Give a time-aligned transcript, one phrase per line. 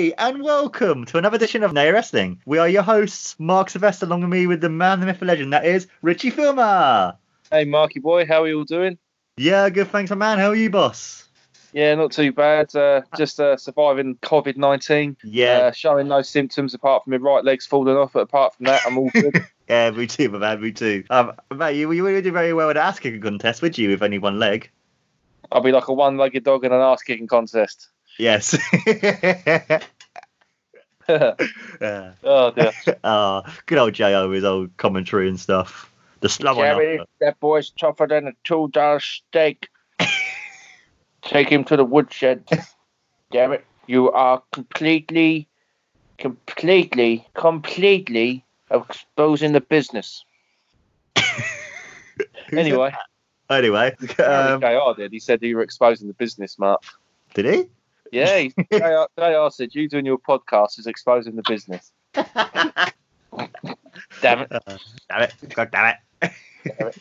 [0.00, 2.40] And welcome to another edition of Naya Wrestling.
[2.46, 5.26] We are your hosts, Mark Sylvester, along with me with the man, the myth, the
[5.26, 7.18] legend, that is Richie Filmer.
[7.50, 8.96] Hey, Marky boy, how are you all doing?
[9.36, 10.38] Yeah, good, thanks, my man.
[10.38, 11.28] How are you, boss?
[11.74, 12.74] Yeah, not too bad.
[12.74, 15.18] Uh, just uh, surviving COVID 19.
[15.22, 15.58] Yeah.
[15.58, 18.80] Uh, showing no symptoms apart from my right leg's falling off, but apart from that,
[18.86, 19.44] I'm all good.
[19.68, 21.04] yeah, me too, my man, me too.
[21.10, 23.90] Um, mate, you, you would do very well at the ass kicking contest, would you,
[23.90, 24.70] with only one leg?
[25.52, 27.90] I'll be like a one legged dog in an ass kicking contest.
[28.20, 28.56] Yes.
[28.76, 29.80] Yeah.
[32.22, 32.72] oh, dear.
[33.02, 35.90] Ah, good old Jo with his old commentary and stuff.
[36.20, 36.66] The slow one.
[36.66, 39.68] Jerry, that boy's tougher than a $2 steak.
[41.22, 42.44] Take him to the woodshed.
[43.32, 43.64] Damn it.
[43.86, 45.48] You are completely,
[46.18, 50.24] completely, completely exposing the business.
[52.52, 52.92] Anyway,
[53.48, 55.12] Anyway, um, JR did.
[55.12, 56.82] He said you were exposing the business, Mark.
[57.32, 57.70] did he?
[58.12, 61.92] Yeah, he- JR, JR said you doing your podcast is exposing the business.
[62.14, 62.92] Damn
[64.40, 64.52] it.
[64.52, 64.58] Uh,
[65.08, 65.34] damn it.
[65.54, 66.32] God damn it.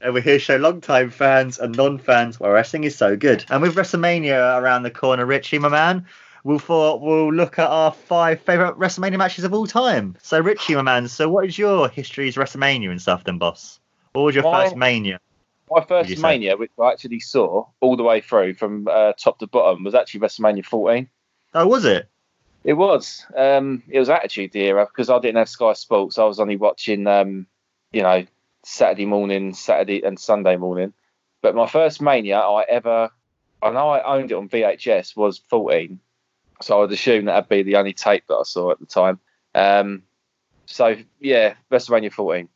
[0.00, 3.44] and we're here to show long-time fans and non-fans why wrestling is so good.
[3.50, 6.06] And with WrestleMania around the corner, Richie, my man,
[6.44, 10.16] we'll for, we'll look at our five favorite WrestleMania matches of all time.
[10.22, 13.80] So, Richie, my man, so what is your history's WrestleMania and stuff, then, boss?
[14.12, 15.20] What was your Mine- first Mania?
[15.70, 16.22] My first you say?
[16.22, 19.94] Mania, which I actually saw all the way through from uh, top to bottom, was
[19.94, 21.08] actually WrestleMania 14.
[21.54, 22.08] Oh, was it?
[22.64, 23.24] It was.
[23.36, 26.18] Um, it was Attitude Era because I didn't have Sky Sports.
[26.18, 27.46] I was only watching, um,
[27.92, 28.24] you know,
[28.64, 30.92] Saturday morning, Saturday and Sunday morning.
[31.42, 33.10] But my first Mania I ever,
[33.62, 36.00] I know I owned it on VHS, was 14.
[36.62, 39.20] So I'd assume that'd be the only tape that I saw at the time.
[39.54, 40.02] Um,
[40.66, 42.48] so yeah, WrestleMania 14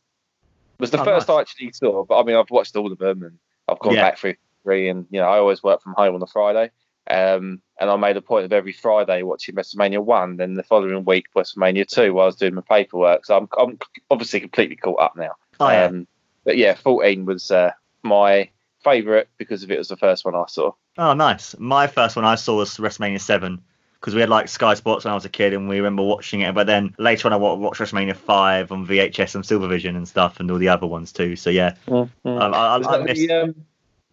[0.80, 1.36] was the Oh, first nice.
[1.36, 2.04] I actually saw.
[2.04, 4.02] But I mean, I've watched all of them and I've gone Yeah.
[4.02, 4.88] back through three.
[4.88, 6.70] And you know, I always work from home on a Friday.
[7.10, 11.04] Um, and I made a point of every Friday watching WrestleMania one, then the following
[11.04, 13.24] week WrestleMania two while I was doing my paperwork.
[13.24, 13.78] So I'm, I'm
[14.10, 15.32] obviously completely caught up now.
[15.58, 15.84] Oh, yeah.
[15.86, 16.06] Um,
[16.44, 17.72] but yeah, 14 was uh,
[18.02, 18.50] my
[18.84, 20.72] favourite because of it was the first one I saw.
[20.98, 21.56] Oh, nice.
[21.58, 23.60] My first one I saw was WrestleMania 7
[24.00, 26.40] because we had like Sky Sports when I was a kid and we remember watching
[26.42, 26.54] it.
[26.54, 30.50] But then later on, I watched WrestleMania 5 on VHS and Silvervision and stuff and
[30.50, 31.34] all the other ones too.
[31.36, 31.74] So, yeah.
[31.88, 33.26] Um, I, I, Was I that missed.
[33.26, 33.54] the um,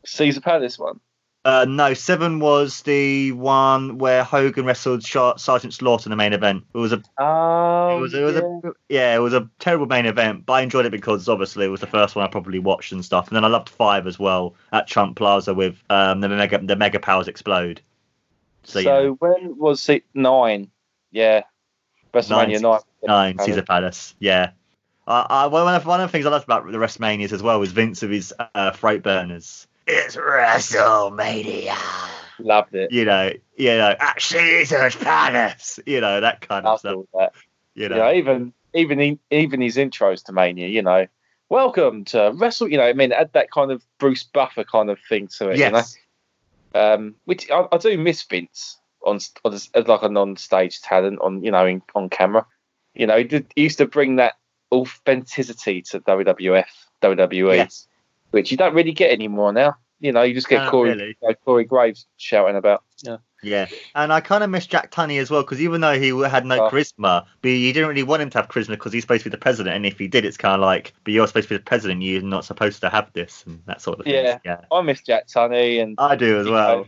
[0.06, 1.00] Caesar Palace one?
[1.44, 6.34] Uh, no, 7 was the one where Hogan wrestled Sar- Sergeant Slaughter in the main
[6.34, 6.64] event.
[6.74, 10.08] It was a Oh, it was, it was a yeah, it was a terrible main
[10.08, 12.92] event, but I enjoyed it because obviously it was the first one I probably watched
[12.94, 13.28] and stuff.
[13.28, 16.76] And then I loved five as well at Trump Plaza with um, the mega the
[16.76, 17.80] mega powers explode.
[18.66, 20.04] So, So, yeah, when was it?
[20.14, 20.70] Nine.
[21.12, 21.44] Yeah.
[22.14, 22.80] WrestleMania Nine.
[23.04, 23.36] nine.
[23.36, 24.16] nine Caesar Palace.
[24.20, 24.52] Yeah.
[25.08, 27.60] I, I, one, of, one of the things I loved about the WrestleManias as well
[27.60, 29.68] was Vince with his uh, freight burners.
[29.88, 31.76] It's WrestleMania.
[32.40, 32.92] Loved it.
[32.92, 35.80] You know, you know, at Caesar's Palace.
[35.86, 36.96] You know that kind of stuff.
[36.96, 37.34] all that.
[37.76, 41.08] You You know, know, even even he, even his intros to Mania, you know,
[41.50, 42.68] welcome to Wrestle.
[42.70, 45.58] You know, I mean, add that kind of Bruce Buffer kind of thing to it.
[45.58, 45.84] yes, You know,
[46.76, 51.20] um, which I, I do miss Vince on, on as, as like a non-stage talent
[51.22, 52.46] on you know in, on camera.
[52.94, 54.36] You know, he, did, he used to bring that
[54.72, 56.66] authenticity to WWF,
[57.02, 57.88] WWE, yes.
[58.32, 59.76] which you don't really get anymore now.
[60.00, 61.08] You know, you just get Not Corey, really.
[61.22, 62.84] you know, Corey Graves shouting about.
[63.04, 63.18] Yeah.
[63.46, 66.46] Yeah, and I kind of miss Jack Tunney as well because even though he had
[66.46, 66.70] no Oh.
[66.70, 69.36] charisma, but you didn't really want him to have charisma because he's supposed to be
[69.36, 71.58] the president, and if he did, it's kind of like, but you're supposed to be
[71.58, 74.16] the president, you're not supposed to have this and that sort of thing.
[74.16, 74.40] Yeah.
[74.44, 76.78] yeah, I miss Jack Tunney and I do as you well.
[76.80, 76.86] know,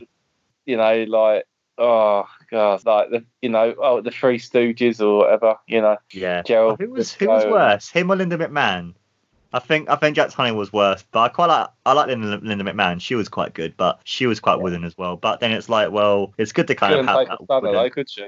[0.65, 1.43] you know, like
[1.77, 6.41] oh god, like the you know, oh the Three Stooges or whatever, you know, Yeah,
[6.41, 6.79] Gerald.
[6.79, 8.95] who was who was worse, him or Linda McMahon?
[9.53, 12.39] I think I think Jack Tunney was worse, but I quite like I like Linda,
[12.41, 12.99] Linda McMahon.
[13.01, 14.63] She was quite good, but she was quite Yeah.
[14.63, 15.15] wooden as well.
[15.15, 17.41] But then it's like, well, it's good to kind Couldn't of have take that.
[17.41, 18.27] a stunner could she?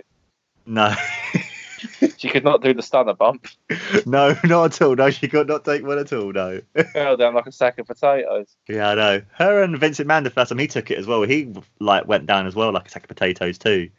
[0.66, 0.94] No,
[2.18, 3.48] She could not do the stunner bump.
[4.06, 4.96] no, not at all.
[4.96, 6.32] No, she could not take one at all.
[6.32, 6.62] No.
[6.94, 8.56] Fell down like a sack of potatoes.
[8.68, 9.22] Yeah, I know.
[9.34, 12.26] Her and Vincent Mann, the first time he took it as well, he like went
[12.26, 13.90] down as well, like a sack of potatoes too.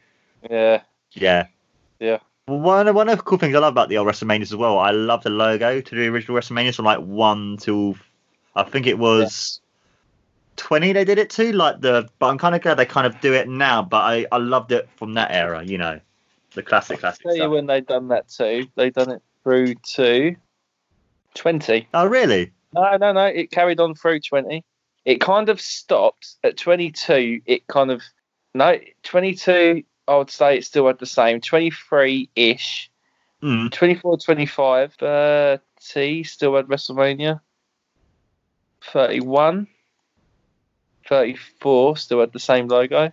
[0.51, 0.83] Yeah.
[1.13, 1.47] Yeah.
[1.99, 2.19] Yeah.
[2.47, 4.79] One of, one of the cool things I love about the old WrestleManias as well,
[4.79, 7.95] I love the logo to the original WrestleManias from like one to,
[8.57, 9.61] I think it was
[10.57, 10.93] twenty.
[10.93, 13.33] They did it to like the, but I'm kind of glad they kind of do
[13.35, 13.83] it now.
[13.83, 16.01] But I I loved it from that era, you know,
[16.55, 17.53] the classic classic Tell you stuff.
[17.53, 18.67] when they done that too.
[18.75, 20.35] They done it through to
[21.35, 21.89] twenty.
[21.95, 22.53] Oh really?
[22.75, 23.27] No, no, no.
[23.27, 24.65] It carried on through twenty.
[25.05, 27.43] It kind of stopped at twenty-two.
[27.47, 28.03] It kind of
[28.55, 29.85] no twenty-two.
[30.11, 32.91] I would say it still had the same twenty-three ish.
[33.43, 33.73] Mm.
[33.73, 37.41] 24, 25, 30 still had WrestleMania.
[38.83, 39.67] 31,
[41.09, 43.13] 34 still had the same logo.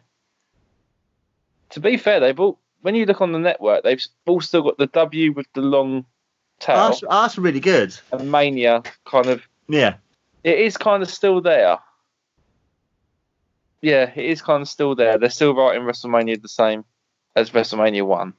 [1.69, 4.77] To be fair, they've all when you look on the network, they've all still got
[4.77, 6.03] the W with the long
[6.59, 7.95] tail That's, that's really good.
[8.11, 9.43] and Mania kind of.
[9.69, 9.95] Yeah.
[10.43, 11.77] It is kind of still there.
[13.81, 15.17] Yeah, it is kind of still there.
[15.17, 16.83] They're still writing WrestleMania the same
[17.35, 18.33] as WrestleMania One.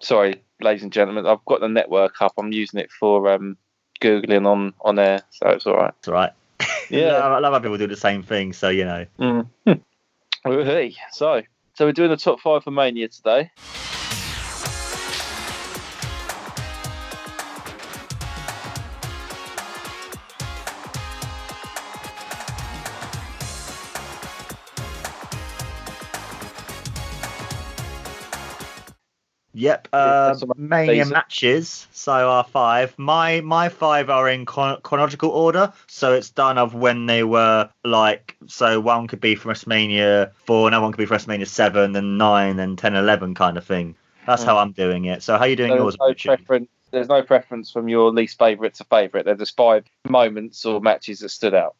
[0.00, 2.32] Sorry, ladies and gentlemen, I've got the network up.
[2.36, 3.56] I'm using it for um,
[4.00, 5.94] googling on on air, so it's all right.
[5.98, 6.32] It's all right.
[6.90, 7.16] Yeah.
[7.16, 8.52] I love how people do the same thing.
[8.52, 9.06] So, you know.
[9.18, 9.80] Mm.
[11.12, 11.42] So
[11.72, 13.50] so we're doing the top five for Mania today.
[29.64, 29.88] Yep.
[29.94, 31.86] Uh, mania matches.
[31.90, 32.94] So our five.
[32.98, 35.72] My my five are in chron- chronological order.
[35.86, 38.36] So it's done of when they were like.
[38.46, 42.18] So one could be from WrestleMania four, another one could be from WrestleMania seven, then
[42.18, 43.94] nine, then 10, 11 kind of thing.
[44.26, 44.46] That's Mm.
[44.46, 45.22] how I'm doing it.
[45.22, 45.96] So how are you doing There's yours?
[45.98, 46.68] no preference.
[46.90, 49.24] There's no preference from your least favourite to favourite.
[49.24, 51.74] They're just five moments or matches that stood out.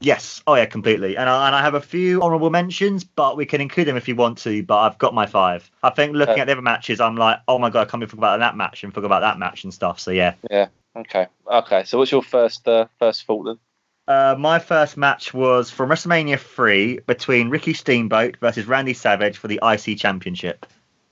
[0.00, 0.42] Yes.
[0.46, 1.16] Oh yeah, completely.
[1.16, 4.06] And I, and I have a few honourable mentions, but we can include them if
[4.08, 4.62] you want to.
[4.62, 5.70] But I've got my five.
[5.82, 8.02] I think looking Uh, at the other matches, I'm like, oh my god, I can't
[8.02, 9.98] even about that match and forget about that match and stuff.
[10.00, 10.34] So yeah.
[10.50, 10.68] yeah.
[10.96, 11.26] Okay.
[11.46, 11.84] Okay.
[11.84, 13.58] So what's your first uh, first thought then?
[14.06, 19.48] Uh, my first match was from WrestleMania 3 between Ricky Steamboat versus Randy Savage for
[19.48, 20.66] the IC Championship.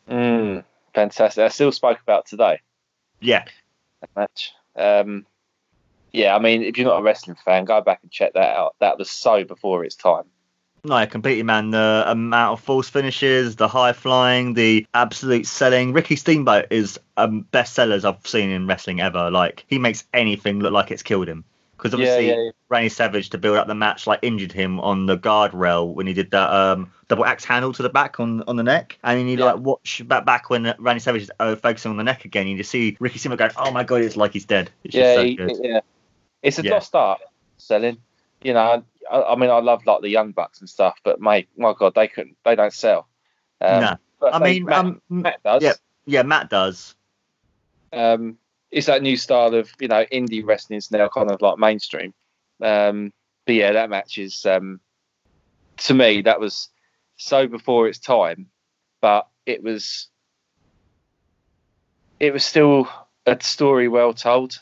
[0.09, 1.43] Mm, fantastic.
[1.45, 2.61] I still spoke about today
[3.21, 3.45] Yeah,
[4.01, 4.53] that match.
[4.77, 5.27] Um,
[6.13, 8.75] yeah, I mean, if you're not a wrestling fan, go back and check that out.
[8.81, 10.25] That was so before its time.
[10.85, 11.71] no, completely, man.
[11.71, 15.93] The amount of false finishes, the high flying, the absolute selling.
[15.93, 19.31] Ricky Steamboat is um, best sellers I've seen in wrestling ever.
[19.31, 21.45] Like, he makes anything look like it's killed him.
[21.77, 25.05] Because obviously, yeah, yeah, Randy Savage to build up the match like injured him on
[25.05, 28.57] the guardrail when he did that um double axe handle to the back on on
[28.57, 29.53] the neck, and then you Yeah.
[29.53, 32.57] like watch back back when Randy Savage is uh, focusing on the neck again, you
[32.57, 35.15] just see Ricky Steamboat going, "Oh my god, it's like he's dead." It's just yeah,
[35.17, 35.53] so he- good.
[35.63, 35.81] yeah.
[36.43, 36.73] It's a Yeah.
[36.73, 37.21] lost art
[37.59, 37.99] selling.
[38.43, 41.49] You know, I, I mean, I love like the young bucks and stuff, but mate,
[41.57, 43.09] my god, they couldn't, they don't sell.
[43.61, 43.97] Um, No.
[44.21, 45.63] but I mean, Matt, um, Matt does.
[45.63, 45.73] yeah.
[46.07, 46.95] yeah, Matt does.
[47.93, 48.39] um,
[48.71, 52.13] it's that new style of you know indie wrestling is now kind of like mainstream.
[52.61, 53.13] Um,
[53.47, 54.81] but yeah, that match is um,
[55.79, 56.69] to me that was
[57.17, 58.49] so before its time,
[59.01, 60.09] but it was
[62.21, 62.89] it was still
[63.25, 64.61] a story well told.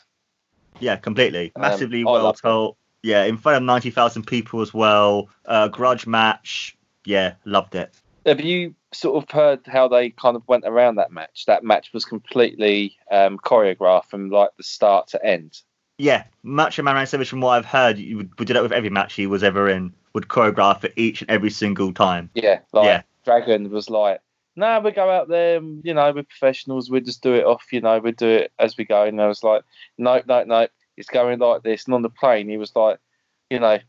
[0.79, 1.51] Yeah, completely.
[1.55, 2.41] Um, Massively I well loved it.
[2.43, 2.77] told.
[3.03, 5.29] Yeah, in front of ninety thousand people as well.
[5.45, 6.75] Uh, grudge match.
[7.05, 7.93] Yeah, loved it.
[8.25, 11.45] Have you sort of heard how they kind of went around that match?
[11.45, 15.61] That match was completely um, choreographed from like the start to end.
[15.97, 18.73] Yeah, Macho Man Randy Savage, from what I've heard, you would, would do that with
[18.73, 19.93] every match he was ever in.
[20.13, 22.29] Would choreograph it each and every single time.
[22.33, 23.01] Yeah, like Yeah.
[23.23, 24.19] Dragon was like,
[24.55, 26.89] "No, we go out there, and, you know, we're professionals.
[26.89, 29.27] We just do it off, you know, we do it as we go." And I
[29.27, 29.63] was like,
[29.97, 32.99] nope, nope, nope, it's going like this." And on the plane, he was like,
[33.49, 33.79] "You know,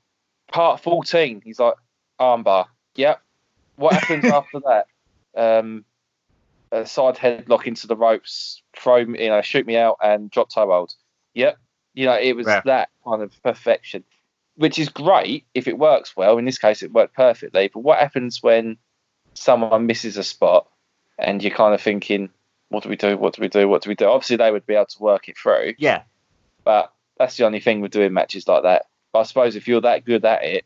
[0.50, 1.75] part fourteen." He's like,
[2.21, 3.21] "Armbar, yep."
[3.76, 4.87] What happens after that?
[5.37, 5.85] Um,
[6.73, 10.50] a side headlock into the ropes, throw me, you know, shoot me out, and drop
[10.50, 10.95] toe hold.
[11.35, 11.59] Yep.
[11.95, 12.62] You know, it was Yeah.
[12.64, 14.02] that kind of perfection,
[14.57, 16.38] which is great if it works well.
[16.38, 17.69] In this case, it worked perfectly.
[17.73, 18.76] But what happens when
[19.37, 20.66] someone misses a spot
[21.19, 22.31] and you're kind of thinking,
[22.69, 23.16] what do we do?
[23.16, 23.69] What do we do?
[23.69, 24.07] What do we do?
[24.07, 26.02] Obviously, they would be able to work it through, Yeah,
[26.64, 28.87] but that's the only thing with doing matches like that.
[29.12, 30.64] But I suppose if you're that good at it,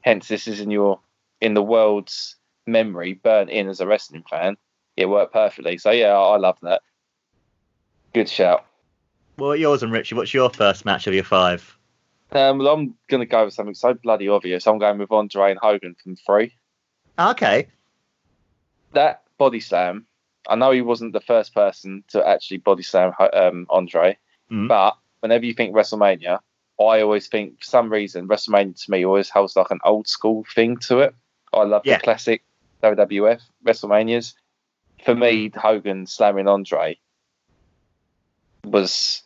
[0.00, 1.00] hence this is in your
[1.40, 4.56] in the world's memory, burnt in as a wrestling fan,
[4.96, 5.78] it worked perfectly.
[5.78, 6.82] So yeah, I, I love that.
[8.12, 8.64] Good shout.
[9.36, 11.76] Well, yours and Richie, what's your first match of your five?
[12.30, 14.66] Um, well, I'm going to go with something so bloody obvious.
[14.66, 16.54] I'm going with Andre and Hogan from three.
[17.18, 17.68] Okay.
[18.94, 20.06] That body slam,
[20.48, 24.16] I know he wasn't the first person to actually body slam um, Andre,
[24.50, 24.68] Mhm.
[24.68, 26.38] but whenever you think WrestleMania,
[26.80, 30.44] I always think for some reason WrestleMania to me always holds like an old school
[30.54, 31.14] thing to it.
[31.52, 31.96] I love Yeah.
[31.98, 32.44] the classic
[32.82, 34.34] WWF WrestleManias.
[35.04, 36.98] For me, Hogan slamming Andre
[38.64, 39.22] was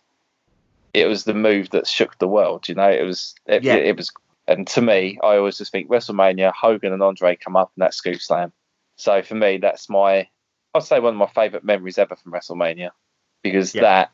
[0.95, 2.69] it was the move that shook the world.
[2.69, 3.75] You know, it was it, Yeah.
[3.77, 4.11] it was,
[4.47, 7.95] and to me, I always just think WrestleMania, Hogan and Andre come up in that
[7.95, 8.53] scoop slam.
[8.99, 10.29] So for me, that's my
[10.75, 12.91] I'd say one of my favourite memories ever from WrestleMania
[13.43, 13.83] because Yeah.
[13.83, 14.11] that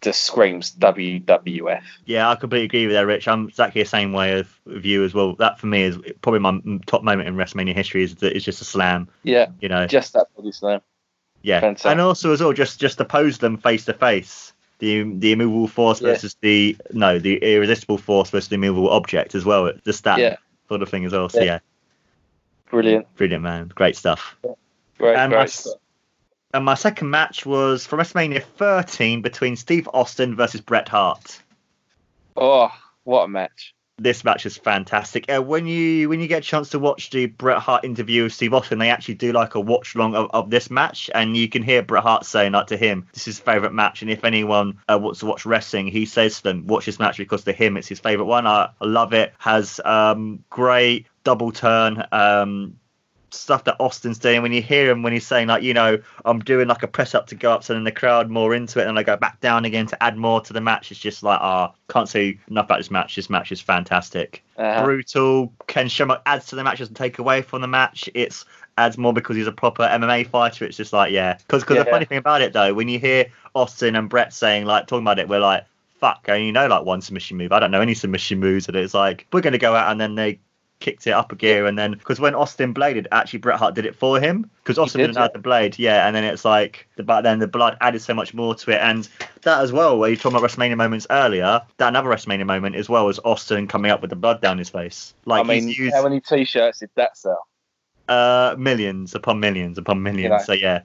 [0.00, 1.82] just screams WWF.
[2.04, 3.26] Yeah, I completely agree with that, Rich.
[3.28, 5.34] I'm exactly the same way of, of you as well.
[5.36, 8.02] That for me is probably my top moment in WrestleMania history.
[8.04, 9.08] Is that it's just a slam.
[9.22, 9.86] Yeah, You know.
[9.86, 10.80] just that body slam.
[11.42, 11.90] Yeah, Fantastic.
[11.92, 14.52] and also as well, just just oppose them face to face.
[14.78, 16.08] The the immovable force Yeah.
[16.12, 19.72] versus the no, the irresistible force versus the immovable object as well.
[19.84, 20.36] Just that Yeah.
[20.68, 21.28] sort of thing as well.
[21.28, 21.44] So Yeah.
[21.44, 21.58] yeah,
[22.70, 23.06] Brilliant.
[23.16, 23.72] Brilliant, man.
[23.74, 24.36] Great stuff.
[24.98, 25.74] Great, And great my- stuff.
[26.54, 31.42] And my second match was from WrestleMania 13 between Steve Austin versus Bret Hart.
[32.36, 32.70] Oh,
[33.04, 33.74] what a match.
[34.00, 35.30] This match is fantastic.
[35.30, 38.32] Uh, when you when you get a chance to watch the Bret Hart interview with
[38.32, 41.48] Steve Austin, they actually do like a watch long of, of this match, and you
[41.48, 44.24] can hear Bret Hart saying like to him, "This is his favorite match." And if
[44.24, 47.52] anyone uh, wants to watch wrestling, he says to them, "Watch this match because to
[47.52, 49.34] him it's his favorite one." I, I love it.
[49.38, 52.02] Has um, great double turn.
[52.10, 52.78] Um,
[53.30, 54.40] stuff that Austin's doing.
[54.40, 57.14] When you hear him when he's saying like you know I'm doing like a press
[57.14, 59.38] up to go up so then the crowd more into it and I go back
[59.42, 62.64] down again to add more to the match it's just like ah can't say enough
[62.64, 63.16] about this match.
[63.16, 64.42] This match is fantastic.
[64.56, 65.52] Uh, brutal.
[65.66, 68.08] Ken Shamrock adds to the match doesn't take away from the match.
[68.14, 68.46] It's
[68.78, 70.64] adds more because he's a proper MMA fighter.
[70.64, 71.36] It's just like yeah.
[71.36, 71.84] Because the Yeah.
[71.84, 75.18] funny thing about it though when you hear Austin and Bret saying like talking about
[75.18, 75.64] it we're like
[76.00, 77.52] fuck I only know like one submission move.
[77.52, 80.00] I don't know any submission moves and it's like we're going to go out and
[80.00, 80.38] then they
[80.80, 83.84] kicked it up a gear and then because when Austin bladed actually Bret Hart did
[83.84, 86.88] it for him because Austin did, didn't have the blade yeah and then it's like
[86.96, 89.08] but then the blood added so much more to it and
[89.42, 92.88] that as well where you're talking about WrestleMania moments earlier that another WrestleMania moment as
[92.88, 95.78] well was Austin coming up with the blood down his face like I mean, he's
[95.78, 97.46] used how many t-shirts did that sell?
[98.08, 100.38] uh millions upon millions upon millions know.
[100.44, 100.82] so yeah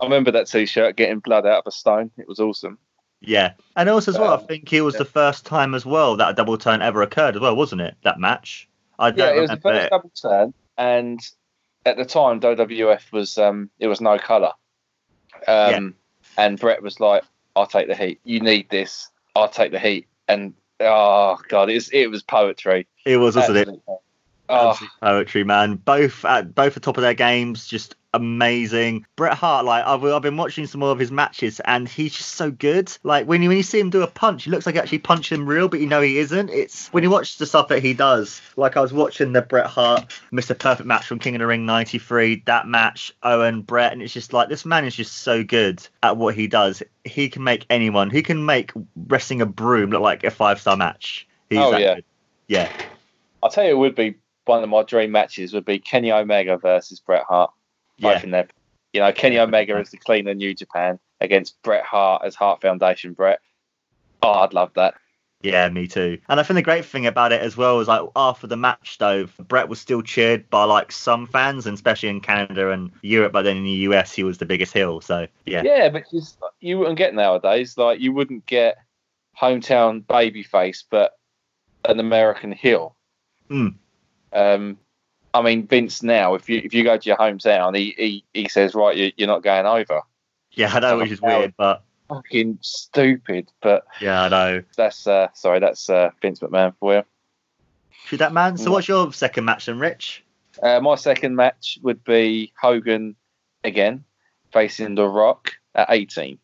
[0.00, 2.10] I remember that t-shirt getting blood out of a stone.
[2.16, 2.78] It was awesome.
[3.20, 4.98] yeah and also as well I Um, think it was yeah.
[4.98, 7.94] the first time as well that a double turn ever occurred as well wasn't it
[8.02, 11.20] that match I don't Yeah, it was the first double turn, and
[11.84, 14.52] at the time, WWF was um, it was no color.
[15.46, 15.94] Um,
[16.36, 17.22] And Bret was like,
[17.54, 18.20] "I'll take the heat.
[18.24, 19.10] You need this.
[19.34, 22.86] I'll take the heat." And oh god, it was, it was poetry.
[23.04, 24.88] it was wasn't it Absolute poetry.
[25.02, 25.76] Oh, poetry, man.
[25.76, 29.06] Both at both at top of their games, just amazing.
[29.16, 32.30] Bret Hart, like I've, I've been watching some more of his matches, and he's just
[32.30, 32.90] so good.
[33.02, 34.98] Like when you when you see him do a punch, he looks like he actually
[34.98, 36.50] punched him real, but you know he isn't.
[36.50, 38.40] It's when you watch the stuff that he does.
[38.56, 40.58] Like I was watching the Bret Hart Mr.
[40.58, 42.42] Perfect match from King of the Ring '93.
[42.46, 46.16] That match, Owen Bret, and it's just like this man is just so good at
[46.16, 46.82] what he does.
[47.04, 48.10] He can make anyone.
[48.10, 48.72] He can make
[49.08, 51.28] wrestling a broom look like a five star match.
[51.50, 51.94] He's Oh, that yeah.
[51.96, 52.04] good.
[52.48, 52.72] Yeah.
[53.42, 55.52] I'll tell you, it would be one of my dream matches.
[55.52, 57.52] Would be Kenny Omega versus Bret Hart.
[57.98, 58.18] Yeah.
[58.24, 58.48] There.
[58.92, 63.12] You know, Kenny Omega as the cleaner New Japan against Bret Hart as Hart Foundation
[63.12, 63.40] Bret.
[64.22, 64.94] Oh, I'd love that.
[65.42, 66.18] Yeah, me too.
[66.28, 68.96] And I think the great thing about it as well is like after the match
[68.98, 73.32] though, Bret was still cheered by like some fans, and especially in Canada and Europe,
[73.32, 75.00] but then in the US he was the biggest heel.
[75.00, 75.62] So yeah.
[75.64, 77.76] Yeah, but just, you wouldn't get nowadays.
[77.76, 78.78] Like you wouldn't get
[79.40, 81.12] hometown babyface, but
[81.84, 82.96] an American heel.
[83.48, 83.68] Hmm.
[84.32, 84.78] Um,
[85.38, 86.34] I mean Vince now.
[86.34, 89.28] If you if you go to your hometown, he he, he says right, you, you're
[89.28, 90.02] not going over.
[90.52, 94.62] Yeah, I know, which is weird, but Fucking stupid, but yeah, I know.
[94.76, 97.02] that's uh sorry, that's uh, Vince McMahon for you.
[98.06, 98.56] Shoot that man.
[98.56, 100.24] So what's your second match then, Rich?
[100.62, 103.16] Uh, my second match would be Hogan
[103.64, 104.04] again
[104.52, 106.38] facing The Rock at 18.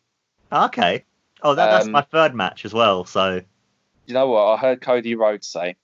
[0.51, 1.05] Okay.
[1.41, 3.05] Oh, that, that's Um, my third match as well.
[3.05, 3.41] So
[4.05, 4.43] You know what?
[4.43, 5.77] I heard Cody Rhodes say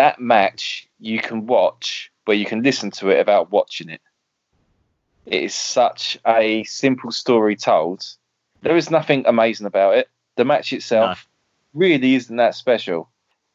[0.00, 4.00] that match you can watch, but you can listen to it without watching it.
[5.26, 8.02] It is such a simple story told.
[8.62, 10.08] There is nothing amazing about it.
[10.36, 11.28] The match itself
[11.74, 13.10] really isn't that special.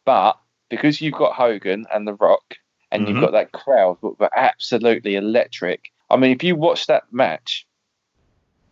[0.05, 0.37] But
[0.69, 2.57] because you've got Hogan and The Rock,
[2.91, 3.09] and Mhm.
[3.09, 5.91] you've got that crowd that were absolutely electric.
[6.11, 7.65] I mean, if you watch that match,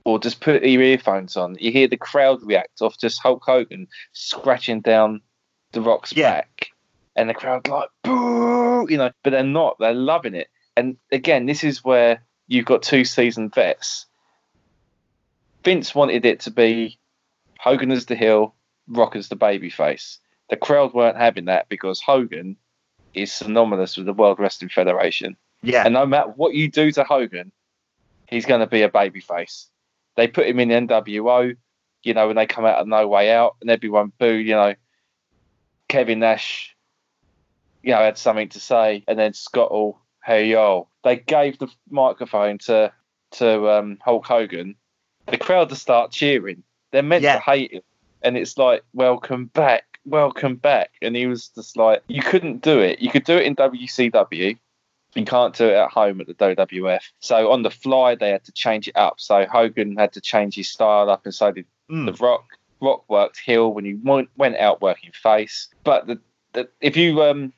[0.06, 3.88] or just put your earphones on, you hear the crowd react off just Hulk Hogan
[4.12, 5.24] scratching down
[5.72, 6.42] The Rock's Yeah.
[6.42, 6.68] back,
[7.16, 9.78] and the crowd like boo, you know, but they're not.
[9.80, 10.48] They're loving it.
[10.76, 14.06] And again, this is where you've got two seasoned vets.
[15.64, 16.98] Vince wanted it to be
[17.60, 18.56] Hogan as the heel,
[18.88, 20.18] Rock as the babyface.
[20.50, 22.58] The crowd weren't having that because Hogan
[23.14, 25.38] is synonymous with the World Wrestling Federation.
[25.62, 27.52] yeah, And no matter what you do to Hogan,
[28.28, 29.68] he's going to be a babyface.
[30.18, 31.56] They put him in the NWO,
[32.04, 34.76] you know, when they come out of No Way Out, and everyone boo, you know.
[35.88, 36.73] Kevin Nash,
[37.84, 40.88] you know, had something to say, and then Scott Hall, hey yo.
[41.04, 42.92] They gave the microphone to
[43.32, 44.76] to um, Hulk Hogan.
[45.28, 46.64] The crowd to start cheering.
[46.92, 47.36] They're meant Yeah.
[47.36, 47.82] to hate him,
[48.22, 50.92] and it's like, welcome back, welcome back.
[51.02, 53.00] And he was just like, you couldn't do it.
[53.02, 54.58] You could do it in WCW.
[55.16, 57.02] You can't do it at home at the WWF.
[57.20, 59.16] So on the fly, they had to change it up.
[59.20, 62.06] So Hogan had to change his style up, and so did Mm.
[62.06, 62.46] the Rock.
[62.82, 65.68] Rock worked heel when he went, went out working face.
[65.84, 66.20] But the,
[66.54, 67.52] the if you um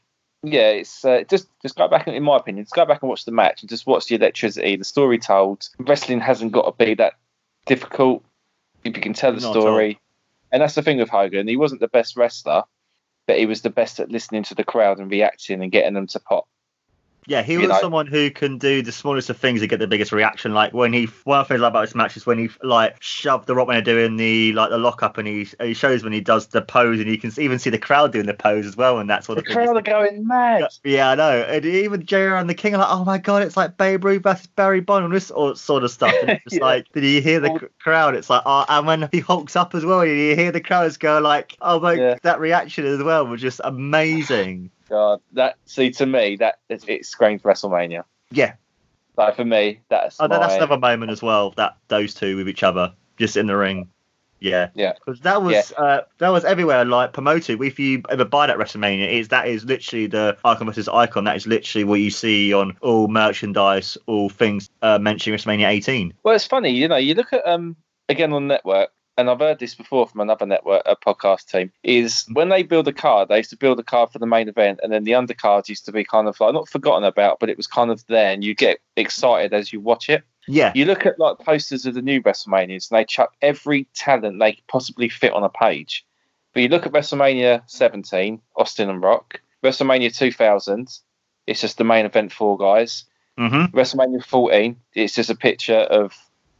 [0.45, 3.25] yeah, it's uh, just just go back in my opinion, just go back and watch
[3.25, 5.67] the match and just watch the electricity, the story told.
[5.79, 7.13] Wrestling hasn't got to be that
[7.65, 8.23] difficult
[8.83, 9.99] if you can tell the Not story.
[10.51, 11.47] And that's the thing with Hogan.
[11.47, 12.63] He wasn't the best wrestler,
[13.27, 16.07] but he was the best at listening to the crowd and reacting and getting them
[16.07, 16.47] to pop.
[17.27, 17.79] Yeah, he You was know.
[17.79, 20.53] someone who can do the smallest of things and get the biggest reaction.
[20.53, 22.50] Like when he, one of the things I like about this match is when he
[22.62, 26.03] like shoved the Rock when they're doing the like the lockup, and he he shows
[26.03, 28.65] when he does the pose, and you can even see the crowd doing the pose
[28.67, 30.67] as well, and that's what The the, crowd are going mad.
[30.84, 31.41] Yeah, I know.
[31.41, 34.22] And even JR and the King are like, oh my god, it's like Babe Ruth
[34.24, 36.13] versus Barry Bond and this sort of stuff.
[36.22, 36.65] And it's just Yeah.
[36.65, 38.15] like, did you hear the crowd?
[38.15, 41.20] It's like, oh, and when he hulks up as well, you hear the crowds go
[41.20, 42.15] like, oh my, Yeah.
[42.24, 44.70] that reaction as well was just amazing.
[44.89, 48.04] God, that see to me that it, it screams WrestleMania.
[48.32, 48.54] Yeah,
[49.18, 51.51] Like for me, that's oh, that- that's another moment as well.
[51.58, 53.89] That those two with each other, just in the ring.
[54.42, 54.94] Yeah, Yeah.
[54.94, 56.84] because that was uh, that was everywhere.
[56.86, 57.62] Like promoted.
[57.63, 61.24] If you ever buy that WrestleMania, is that is literally the icon versus icon.
[61.24, 66.13] That is literally what you see on all merchandise, all things uh, mentioning WrestleMania 18.
[66.24, 67.75] Well, it's funny, you know, you look at um
[68.10, 72.25] again on network, and I've heard this before from another network, a podcast team, is
[72.34, 74.79] when they build a card, they used to build a card for the main event,
[74.84, 77.57] and then the undercards used to be kind of like not forgotten about, but it
[77.57, 80.24] was kind of there, and you get excited as you watch it.
[80.48, 84.39] Yeah, You look at like posters of the new WrestleManias, and they chuck every talent
[84.39, 86.05] they could possibly fit on a page.
[86.53, 91.00] But you look at WrestleMania 17, Austin and Rock, WrestleMania 2000,
[91.48, 93.05] it's just the main event four guys.
[93.38, 96.13] hmm WrestleMania 14, it's just a picture of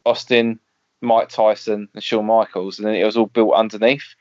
[0.06, 0.60] Austin,
[1.02, 4.16] Mike Tyson, and Shawn Michaels, and then it was all built underneath.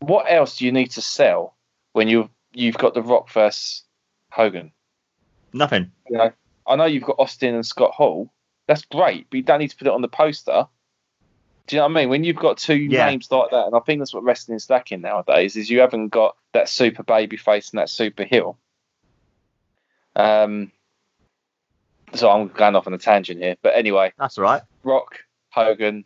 [0.00, 1.56] What else do you need to sell
[1.92, 3.82] when you you've got The Rock versus
[4.30, 4.72] Hogan?
[5.52, 5.90] nothing.
[6.08, 6.32] You know,
[6.66, 8.30] I know you've got Austin and Scott Hall.
[8.66, 10.66] That's great, but you don't need to put it on the poster.
[11.66, 12.08] Do you know what I mean?
[12.10, 13.06] When you've got two Yeah.
[13.06, 16.08] names like that, and I think that's what wrestling is lacking nowadays, is you haven't
[16.08, 18.58] got that super baby face and that super heel.
[20.16, 20.70] Um,
[22.14, 24.62] so I'm going off on a tangent here, but anyway, That's all right.
[24.82, 25.20] Rock,
[25.54, 26.04] Hogan,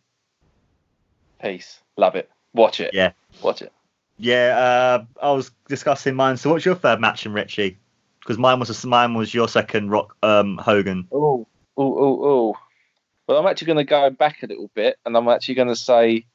[1.41, 3.13] peace, love it, watch it, Yeah.
[3.43, 3.73] watch it.
[4.19, 6.37] Yeah, uh, I was discussing mine.
[6.37, 7.79] So, what's your third match in Richie?
[8.21, 11.09] Because mine was mine was your second Rock um, Hogan.
[11.11, 12.57] Oh, oh, oh, oh.
[13.27, 15.77] Well, I'm actually going to go back a little bit, and I'm actually going to
[15.77, 16.27] say,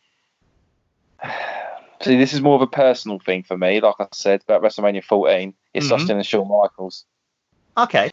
[2.02, 3.80] see, this is more of a personal thing for me.
[3.80, 5.92] Like I said about WrestleMania 14, it's Mhm.
[5.92, 7.06] Austin and Shawn Michaels.
[7.78, 8.10] Okay.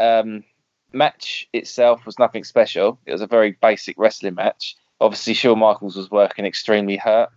[0.00, 0.44] Um,
[0.92, 2.98] match itself was nothing special.
[3.06, 4.76] It was a very basic wrestling match.
[5.00, 7.30] Obviously, Shawn Michaels was working extremely hurt,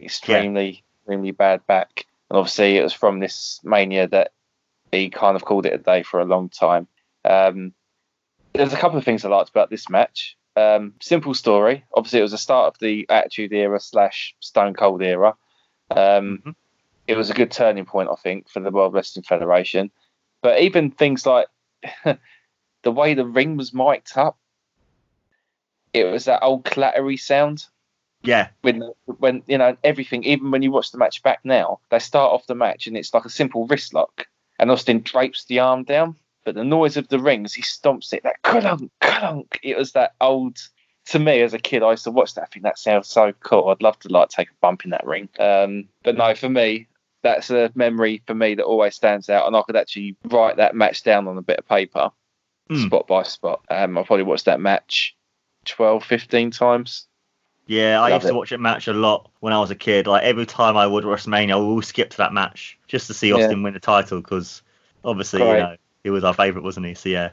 [0.00, 4.32] extremely, extremely bad back, and obviously it was from this mania that
[4.92, 6.86] he kind of called it a day for a long time.
[7.24, 7.72] Um,
[8.54, 10.36] there's a couple of things I liked about this match.
[10.56, 11.84] Um, simple story.
[11.94, 15.34] Obviously, it was the start of the Attitude Era slash Stone Cold era.
[15.90, 16.54] Um, Mhm.
[17.06, 19.92] It was a good turning point, I think, for the World Wrestling Federation.
[20.42, 21.46] But even things like
[22.86, 24.38] the way the ring was mic'd up,
[25.92, 27.66] it was that old clattery sound
[28.22, 28.48] Yeah.
[28.62, 30.22] when when you know everything.
[30.22, 33.12] Even when you watch the match back now, they start off the match and it's
[33.12, 34.28] like a simple wrist lock,
[34.60, 38.12] and Austin drapes the arm down, but the noise of the ring as he stomps
[38.12, 40.56] it, that clunk clunk, it was that old.
[41.06, 42.42] To me, as a kid, I used to watch that.
[42.42, 43.68] I think that sounds so cool.
[43.68, 45.28] I'd love to like take a bump in that ring.
[45.40, 46.86] Um, but no, for me,
[47.22, 50.74] that's a memory for me that always stands out, and I could actually write that
[50.76, 52.10] match down on a bit of paper,
[52.68, 52.86] Hmm.
[52.86, 53.64] spot by spot.
[53.70, 55.16] Um, I probably watched that match
[55.66, 57.06] 12, 15 times.
[57.66, 60.06] Yeah, I Love used to watch that match a lot when I was a kid.
[60.06, 63.14] Like every time I would WrestleMania, I would always skip to that match just to
[63.14, 64.62] see Austin win the title because
[65.04, 66.94] obviously, you know, he was our favourite, wasn't he?
[66.94, 67.30] So yeah.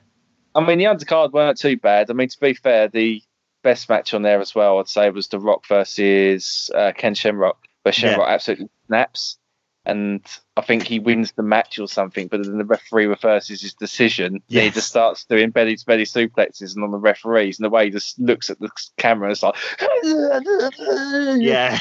[0.56, 2.10] I mean, the undercard weren't too bad.
[2.10, 3.22] I mean, to be fair, the
[3.64, 7.58] best match on there as well, I'd say, was The Rock versus uh, Ken Shamrock,
[7.84, 9.38] where Shamrock absolutely snaps.
[9.86, 10.22] And
[10.56, 14.36] I think he wins the match or something, but then the referee reverses his decision.
[14.36, 17.70] And he just starts doing belly to belly suplexes and on the referees, and the
[17.70, 19.56] way he just looks at the camera, it's like,
[21.42, 21.80] Yeah.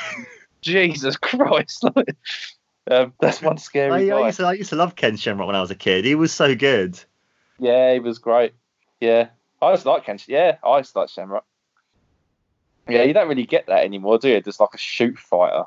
[0.62, 1.85] Jesus Christ.
[2.91, 4.27] um, that's one scary I guy.
[4.27, 6.05] used to I used to love Ken Shamrock when I was a kid.
[6.05, 6.99] He was so good.
[7.59, 8.55] Yeah, he was great.
[9.01, 9.29] Yeah,
[9.61, 10.19] I just like Ken.
[10.27, 11.45] Yeah, I just like Shamrock.
[12.88, 14.41] Yeah, you don't really get that anymore, do you?
[14.41, 15.65] Just like a shoot fighter.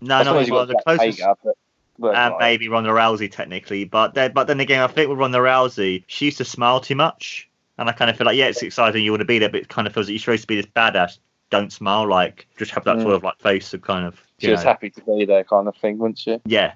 [0.00, 1.54] No, I no, well, the closest Hager, but,
[2.02, 5.18] but and like- maybe Ronda Rousey technically, but then, but then again, I think with
[5.18, 8.48] Ronda Rousey, she used to smile too much, and I kind of feel like yeah,
[8.48, 10.42] it's exciting, you want to be there, but it kind of feels like you're supposed
[10.42, 11.18] to be this badass.
[11.50, 13.02] Don't smile, like just have that Mm.
[13.02, 15.68] sort of like face of kind of she was know, happy to be there, kind
[15.68, 16.40] of thing, wasn't she?
[16.46, 16.74] yeah.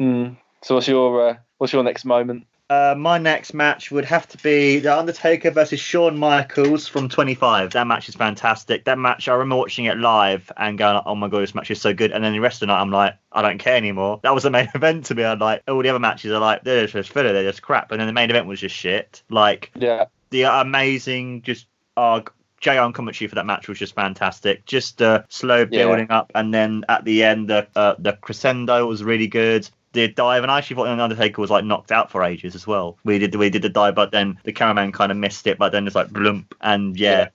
[0.00, 0.36] Mm.
[0.62, 2.46] So what's your uh, what's your next moment?
[2.74, 7.70] Uh, my next match would have to be The Undertaker versus Shawn Michaels from 25.
[7.70, 8.84] That match is fantastic.
[8.84, 11.80] That match, I remember watching it live and going, oh my god, this match is
[11.80, 12.10] so good.
[12.10, 14.18] And then the rest of the night, I'm like, I don't care anymore.
[14.24, 15.24] That was the main event to me.
[15.24, 17.92] I'm like, all the other matches are like, they're just filler, they're just crap.
[17.92, 19.22] And then the main event was just shit.
[19.30, 22.22] Like, Yeah, the amazing, just, uh,
[22.60, 24.64] JR on commentary for that match was just fantastic.
[24.66, 25.66] Just uh, slow Yeah.
[25.86, 29.68] building up, and then at the end, the uh, the crescendo was really good.
[29.94, 32.66] The dive, and I actually thought the Undertaker was like knocked out for ages as
[32.66, 32.98] well.
[33.04, 35.72] We did we did the dive, but then the cameraman kind of missed it, but
[35.72, 37.10] then it's like blump, and yeah.
[37.18, 37.28] Yeah.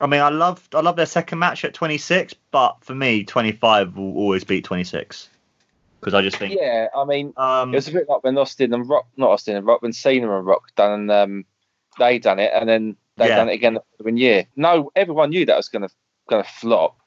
[0.00, 3.96] I mean, I love I love their second match at 26, but for me, 25
[3.96, 5.30] will always beat 26
[6.00, 8.74] because I just think Yeah, I mean, um, it was a bit like when Austin
[8.74, 11.44] and Rock, not Austin and Rock, when Cena and Rock done, um,
[11.98, 13.36] they done it, and then they Yeah.
[13.36, 14.46] done it again the following year.
[14.56, 15.88] No, everyone knew that was gonna
[16.28, 16.98] gonna flop.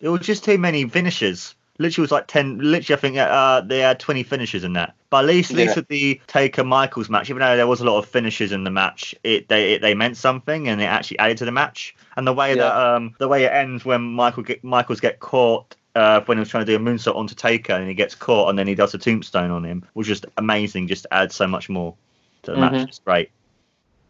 [0.00, 1.56] It was just too many finishes.
[1.78, 2.58] Literally, it was like ten.
[2.58, 4.94] Literally, I think uh, they had twenty finishes in that.
[5.10, 5.80] But at least, at least Yeah.
[5.80, 8.70] with the Taker Michaels match, even though there was a lot of finishes in the
[8.70, 11.94] match, it they it, they meant something and it actually added to the match.
[12.16, 15.74] And the way that um the way it ends when Michael get, Michaels get caught.
[15.94, 18.50] Uh, when he was trying to do a moonsault onto Taker and he gets caught
[18.50, 20.86] and then he does a tombstone on him was just amazing.
[20.86, 21.94] Just adds so much more
[22.42, 22.74] to the match.
[22.74, 22.88] Mhm.
[22.88, 23.30] It's great.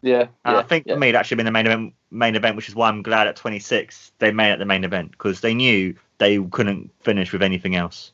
[0.01, 0.93] Yeah, And yeah, I think yeah.
[0.93, 3.27] for me, it actually been the main event, main event, which is why I'm glad
[3.27, 7.41] at 26 they made it the main event because they knew they couldn't finish with
[7.41, 8.11] anything else.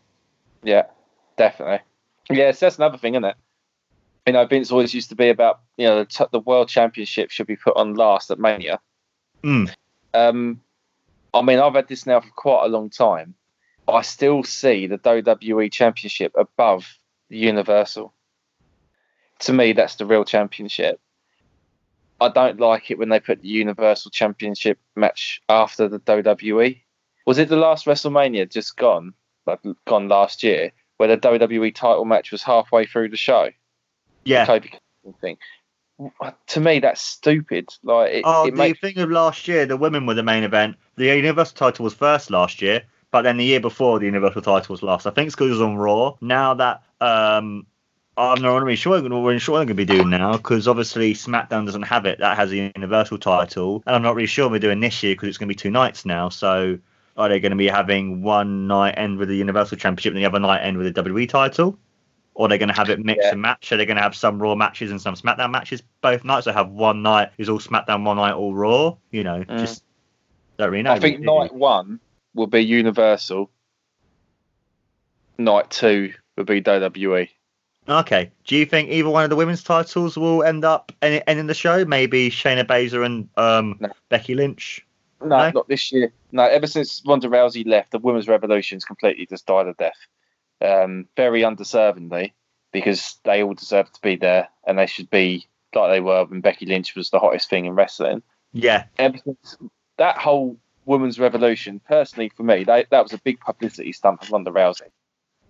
[0.64, 0.84] Yeah,
[1.38, 1.80] definitely.
[2.30, 3.36] Yeah, so that's another thing, isn't it?
[4.26, 7.30] You know, Vince always used to be about you know the, t- the world championship
[7.30, 8.80] should be put on last at Mania.
[9.44, 9.72] Mm.
[10.16, 10.62] Um,
[11.36, 13.36] I mean, I've had this now for quite a long time.
[13.88, 16.98] I still see the WWE Championship above
[17.30, 18.14] the Universal.
[19.40, 21.00] To me, that's the real championship.
[22.22, 26.82] I don't like it when they put the Universal Championship match after the WWE.
[27.26, 29.14] Was it the last WrestleMania just gone,
[29.46, 33.50] like gone last year, where the WWE title match was halfway through the show?
[34.24, 34.46] Yeah.
[34.46, 34.70] Kobe
[35.22, 35.38] thing.
[36.48, 37.70] To me, that's stupid.
[37.84, 40.44] Like, it, Oh, it the makes thing of last year, the women were the main
[40.44, 40.76] event.
[40.96, 44.74] The Universal title was first last year, but then the year before, the Universal title
[44.74, 45.06] was last.
[45.06, 46.16] I think it's because it was on Raw.
[46.22, 47.66] Now that um,
[48.18, 51.66] I'm not really sure what we're sure going to be doing now because obviously SmackDown
[51.66, 52.20] doesn't have it.
[52.20, 55.14] That has a Universal title, and I'm not really sure what we're doing this year
[55.14, 56.30] because it's going to be two nights now.
[56.30, 56.78] So
[57.18, 60.26] are they going to be having one night end with the Universal Championship and the
[60.26, 61.78] other night end with the WWE title?
[62.36, 63.32] Or are they going to have it mix Yeah.
[63.32, 63.72] and match?
[63.72, 66.48] Are they going to have some Raw matches and some SmackDown matches both nights?
[66.48, 68.96] Or have one night is all SmackDown, one night all Raw?
[69.12, 69.60] You know, Mm.
[69.60, 69.84] just
[70.58, 70.92] don't really know.
[70.92, 72.00] I think night one
[72.34, 73.50] will be Universal.
[75.38, 77.30] Night two will be WWE.
[77.88, 78.32] Okay.
[78.46, 81.54] Do you think either one of the women's titles will end up en- ending the
[81.54, 81.86] show?
[81.86, 83.90] Maybe Shayna Baszler and um, No.
[84.10, 84.86] Becky Lynch.
[85.22, 85.52] No, No?
[85.52, 86.12] not this year.
[86.32, 89.98] No, ever since Ronda Rousey left, the women's revolution's completely just died a death.
[90.62, 92.32] Um, very undeservingly,
[92.72, 96.42] because they all deserve to be there, and they should be like they were when
[96.42, 98.24] Becky Lynch was the hottest thing in wrestling.
[98.54, 98.86] Yeah.
[98.98, 99.58] Ever since
[99.98, 104.32] that whole women's revolution, personally for me, that that was a big publicity stunt for
[104.32, 104.90] Ronda Rousey.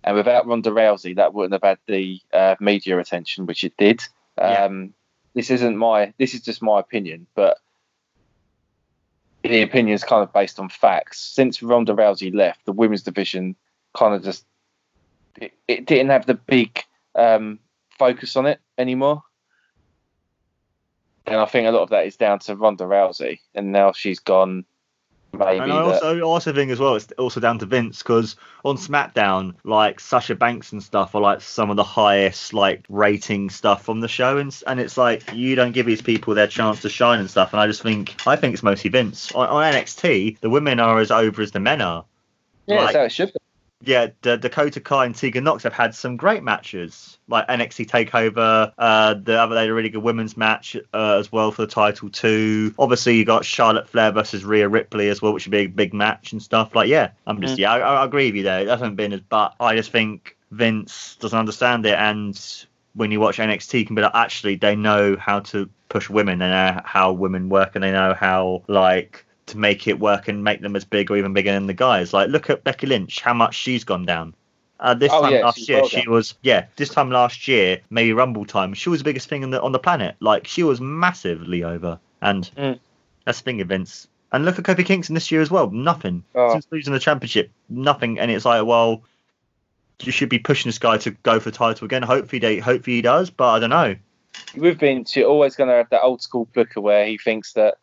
[0.06, 4.04] And without Ronda Rousey, that wouldn't have had the uh, media attention which it did.
[4.38, 4.64] Yeah.
[4.64, 4.94] Um,
[5.34, 6.14] This isn't my.
[6.16, 7.58] This is just my opinion, but
[9.42, 11.20] the opinion is kind of based on facts.
[11.20, 13.56] Since Ronda Rousey left, the women's division
[13.94, 14.46] kind of just
[15.40, 16.82] it, it didn't have the big
[17.14, 17.58] um,
[17.98, 19.22] focus on it anymore.
[21.26, 24.20] And I think a lot of that is down to Ronda Rousey, and now she's
[24.20, 24.64] gone.
[25.38, 28.36] Maybe And I that- also also think as well it's also down to Vince because
[28.64, 33.50] on SmackDown, like Sasha Banks and stuff are like some of the highest like rating
[33.50, 36.82] stuff from the show, and and it's like you don't give these people their chance
[36.82, 37.52] to shine and stuff.
[37.52, 40.40] And I just think I think it's mostly Vince on, on NXT.
[40.40, 42.04] The women are as over as the men are.
[42.66, 43.38] yeah, like- that's how it should be.
[43.82, 48.72] Yeah, the Dakota Kai and Tegan Nox have had some great matches, like NXT Takeover.
[48.78, 51.68] Uh, the other they had a really good women's match uh, as well for the
[51.68, 52.74] title too.
[52.78, 55.92] Obviously, you got Charlotte Flair versus Rhea Ripley as well, which would be a big
[55.92, 56.74] match and stuff.
[56.74, 57.58] Like, yeah, I'm just Mm.
[57.58, 58.60] yeah, I, I agree with you there.
[58.60, 62.40] It hasn't been as, but I just think Vince doesn't understand it, and
[62.94, 66.38] when you watch NXT, you can be like, actually, they know how to push women.
[66.38, 70.42] They know how women work, and they know how like to make it work and
[70.42, 72.12] make them as big or even bigger than the guys.
[72.12, 74.34] Like, look at Becky Lynch, how much she's gone down.
[74.80, 76.66] Uh, this Oh, time yeah, last year, well she was yeah.
[76.76, 79.72] This time last year, maybe Rumble time, she was the biggest thing on the on
[79.72, 80.16] the planet.
[80.20, 82.78] Like, she was massively over, and Mm.
[83.24, 84.06] that's the thing, of Vince.
[84.32, 85.70] And look at Kofi Kingston this year as well.
[85.70, 86.52] Nothing Oh.
[86.52, 88.18] since losing the championship, nothing.
[88.18, 89.02] And it's like, well,
[90.02, 92.02] you should be pushing this guy to go for the title again.
[92.02, 93.94] Hopefully, they hopefully he does, but I don't know.
[94.56, 97.78] with Vince, you're always going to have that old school booker where he thinks that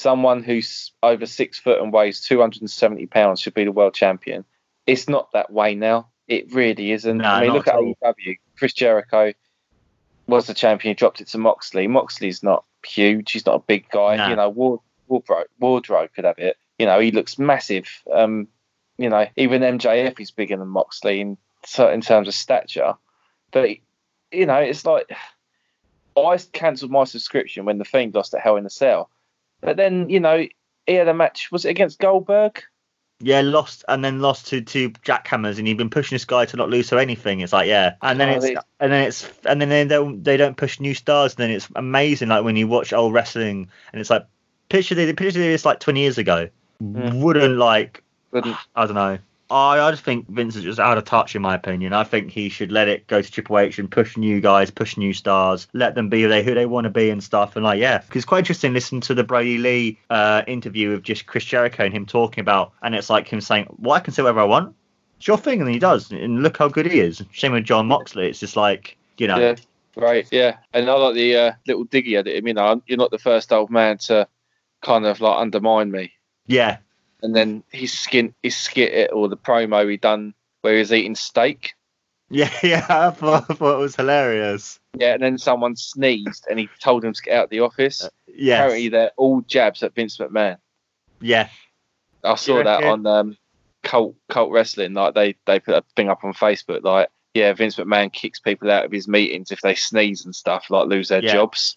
[0.00, 4.44] someone who's over six foot and weighs 270 pounds should be the world champion.
[4.86, 6.08] It's not that way now.
[6.26, 7.18] It really isn't.
[7.18, 7.74] No, I mean, look at.
[7.74, 8.38] AEW.
[8.56, 9.32] Chris Jericho
[10.26, 10.90] was the champion.
[10.90, 11.86] He dropped it to Moxley.
[11.86, 13.32] Moxley's not huge.
[13.32, 14.16] He's not a big guy.
[14.16, 14.28] No.
[14.28, 16.56] You know, Ward, Wardlow, Wardlow could have it.
[16.78, 17.88] You know, he looks massive.
[18.12, 18.48] Um,
[18.96, 21.36] you know, even MJF is bigger than Moxley in,
[21.78, 22.94] in terms of stature.
[23.50, 23.70] But,
[24.30, 25.10] you know, it's like
[26.16, 29.10] I cancelled my subscription when the Fiend lost at Hell in a Cell.
[29.60, 30.46] But then, you know,
[30.86, 31.50] he had a match.
[31.52, 32.62] Was it against Goldberg?
[33.22, 36.56] Yeah, lost and then lost to two jackhammers, and you've been pushing this guy to
[36.56, 37.40] not lose or anything.
[37.40, 40.24] It's like yeah, and then Oh, it's they- and then it's and then they don't
[40.24, 41.34] they don't push new stars.
[41.34, 44.24] And then it's amazing, like when you watch old wrestling, and it's like
[44.70, 46.48] picture the picture this like twenty years ago.
[46.82, 47.20] Mm.
[47.20, 49.18] Wouldn't like Wouldn't- I don't know.
[49.50, 51.92] I, I just think Vince is just out of touch, in my opinion.
[51.92, 54.96] I think he should let it go to Triple H and push new guys, push
[54.96, 57.56] new stars, let them be who they, who they want to be and stuff.
[57.56, 58.72] And like, yeah, because it's quite interesting.
[58.72, 62.72] Listen to the Brodie Lee uh, interview of just Chris Jericho and him talking about,
[62.82, 64.74] and it's like him saying, "Well, I can say whatever I want.
[65.18, 66.10] It's your thing," and he does.
[66.12, 67.22] And look how good he is.
[67.34, 68.28] Same with Jon Moxley.
[68.28, 69.56] It's just like you know, Yeah,
[69.96, 70.26] right.
[70.30, 72.46] Yeah, and I like the uh, little diggy at him.
[72.46, 74.28] You know, you're not the first old man to
[74.80, 76.12] kind of like undermine me.
[76.46, 76.78] yeah,
[77.22, 81.14] And then his skin, his skit or the promo he done where he was eating
[81.14, 81.74] steak.
[82.30, 82.86] yeah, yeah.
[82.88, 84.78] I thought, I thought it was hilarious.
[84.98, 88.08] Yeah, and then someone sneezed and he told him to get out of the office.
[88.26, 90.56] Yeah, Apparently, they're all jabs at Vince McMahon.
[91.20, 91.48] yeah,
[92.24, 92.88] I saw You that reckon?
[92.88, 93.36] on um,
[93.82, 94.94] cult cult wrestling.
[94.94, 96.82] Like they they put a thing up on Facebook.
[96.82, 100.66] Like yeah, Vince McMahon kicks people out of his meetings if they sneeze and stuff,
[100.70, 101.32] like lose their Yeah.
[101.34, 101.76] jobs.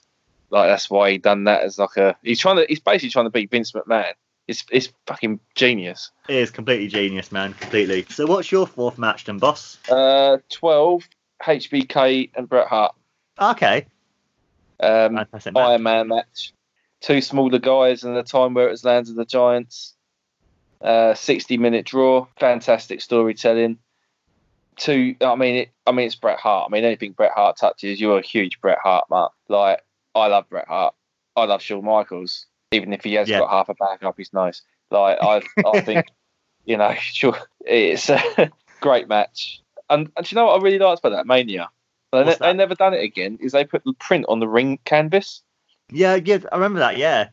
[0.50, 3.26] Like that's why he done that as like a he's trying to he's basically trying
[3.26, 4.14] to beat Vince McMahon.
[4.48, 6.12] It's it's fucking genius.
[6.28, 7.54] it is completely genius, man.
[7.54, 8.06] Completely.
[8.10, 9.78] So, what's your fourth match, then, boss?
[9.90, 11.08] Uh, twelve
[11.42, 12.94] HBK and Bret Hart.
[13.40, 13.86] Okay,
[14.80, 15.64] Um, fantastic match.
[15.70, 16.54] Iron Man match.
[17.02, 19.94] Two smaller guys and the time where it was Lands of the Giants.
[20.82, 22.28] Uh, 60 minute draw.
[22.40, 23.78] Fantastic storytelling.
[24.76, 26.70] Two, I mean, it, I mean, it's Bret Hart.
[26.70, 29.28] I mean, anything Bret Hart touches, you're a huge Bret Hart man.
[29.48, 29.82] Like,
[30.16, 30.96] I love Bret Hart.
[31.36, 32.46] I love Shawn Michaels.
[32.74, 33.40] Even if he has Yeah.
[33.40, 34.62] got half a bag up his nose.
[34.92, 36.08] Like, I, I think,
[36.66, 39.62] you know, sure, it's a great match.
[39.90, 41.70] And, and do you know what I really liked about that Mania?
[42.12, 42.56] They, What's they that?
[42.56, 43.38] never done it again.
[43.42, 45.42] Is they put the print on the ring canvas.
[45.92, 46.98] Yeah, yeah, I remember that.
[46.98, 47.30] Yeah,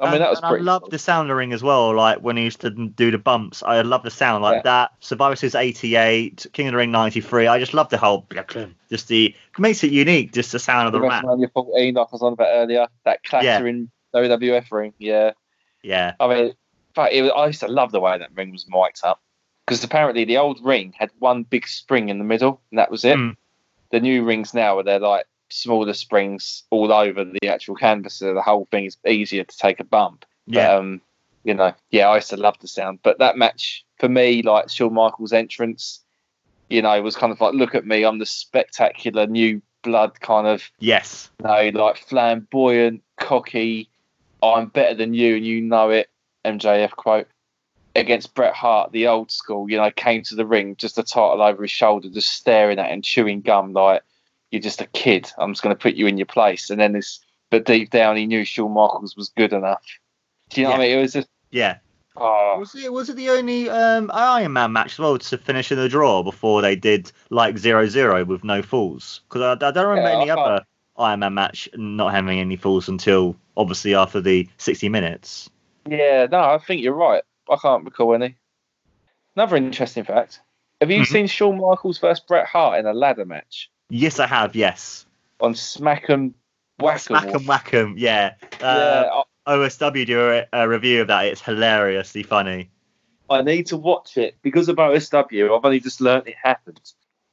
[0.00, 0.62] I mean, that was and pretty.
[0.62, 0.90] I love cool.
[0.90, 1.94] the sound of the ring as well.
[1.94, 4.62] Like when he used to do the bumps, I love the sound like Yeah.
[4.62, 4.90] that.
[5.00, 7.46] Survivor Series '88, King of the Ring '93.
[7.46, 8.26] I just love the whole,
[8.90, 10.32] just the it makes it unique.
[10.32, 11.24] Just the sound of the match.
[11.24, 14.92] WrestleMania 14, like I was on about earlier, that clattering WWF ring.
[14.98, 15.32] Yeah,
[15.82, 16.52] Yeah, I mean,
[16.94, 19.20] but it was, I used to love the way that ring was mic'd up
[19.66, 23.04] because apparently the old ring had one big spring in the middle, and that was
[23.04, 23.16] it.
[23.16, 23.36] Mm.
[23.90, 28.34] The new rings now are they're like smaller springs all over the actual canvas, so
[28.34, 30.24] the whole thing is easier to take a bump.
[30.46, 31.00] But, yeah, um,
[31.44, 33.00] you know, yeah, I used to love the sound.
[33.02, 36.00] But that match for me, like Shawn Michaels' entrance,
[36.68, 40.46] you know, was kind of like, look at me, I'm the spectacular new blood kind
[40.46, 43.88] of yes, you know, like flamboyant, cocky,
[44.42, 46.08] I'm better than you and you know it,
[46.44, 47.28] MJF quote,
[47.94, 51.42] against Bret Hart, the old school, you know, came to the ring, just a title
[51.42, 54.02] over his shoulder, just staring at him, chewing gum like
[54.50, 55.30] you're just a kid.
[55.38, 56.70] I'm just going to put you in your place.
[56.70, 59.82] And then this, but deep down, he knew Shawn Michaels was good enough.
[60.50, 60.98] Do you know what I mean?
[60.98, 61.78] It was just, yeah.
[62.16, 65.70] oh, Was it was it the only um, Iron Man match as well to finish
[65.72, 69.20] in the draw before they did like zero zero with no falls?
[69.28, 70.64] Because I, I don't remember Yeah, any I can't- other
[70.96, 75.48] Iron Man match not having any falls until obviously after the 60 minutes.
[75.88, 77.22] yeah, no, I think you're right.
[77.50, 78.36] I can't recall any.
[79.36, 80.40] Another interesting fact.
[80.80, 81.06] Have you Mhm.
[81.06, 84.54] seen Shawn Michaels versus Bret Hart in a ladder match Yes, I have.
[84.54, 85.06] Yes.
[85.40, 86.34] on Smack'em
[86.80, 87.00] Whack'em?
[87.00, 87.94] Smack 'em, whack 'em.
[87.96, 88.34] Yeah.
[88.60, 91.26] Yeah, Uh, I- OSW do a, a review of that.
[91.26, 92.70] It's hilariously funny.
[93.30, 95.56] I need to watch it because of OSW.
[95.56, 96.80] I've only just learnt it happened.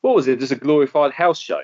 [0.01, 0.39] What was it?
[0.39, 1.61] Just a glorified house show.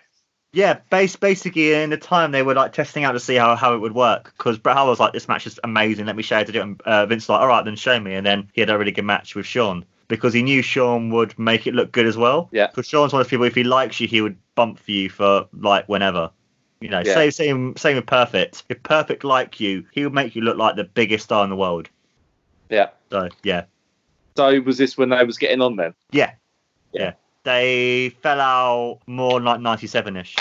[0.55, 3.73] Yeah, base, basically in the time they were like testing out to see how, how
[3.75, 6.05] it would work because Bret Hart was like, "This match is amazing.
[6.05, 7.65] Let me show you how to do it." And uh, Vince was like, "All right,
[7.65, 10.41] then show me." And then he had a really good match with Shawn because he
[10.43, 12.47] knew Shawn would make it look good as well.
[12.53, 12.67] Yeah.
[12.67, 13.45] Because Shawn's one of those people.
[13.45, 16.31] If he likes you, he would bump for you for like whenever.
[16.79, 17.15] You know, Yeah.
[17.15, 18.63] same same same with Perfect.
[18.69, 21.55] If Perfect like you, he would make you look like the biggest star in the
[21.57, 21.89] world.
[22.69, 22.89] Yeah.
[23.11, 23.65] So yeah,
[24.37, 25.93] So was this when they was getting on then?
[26.11, 26.31] yeah,
[26.93, 27.01] Yeah.
[27.01, 27.11] yeah.
[27.45, 30.35] They fell out more like '97 ish.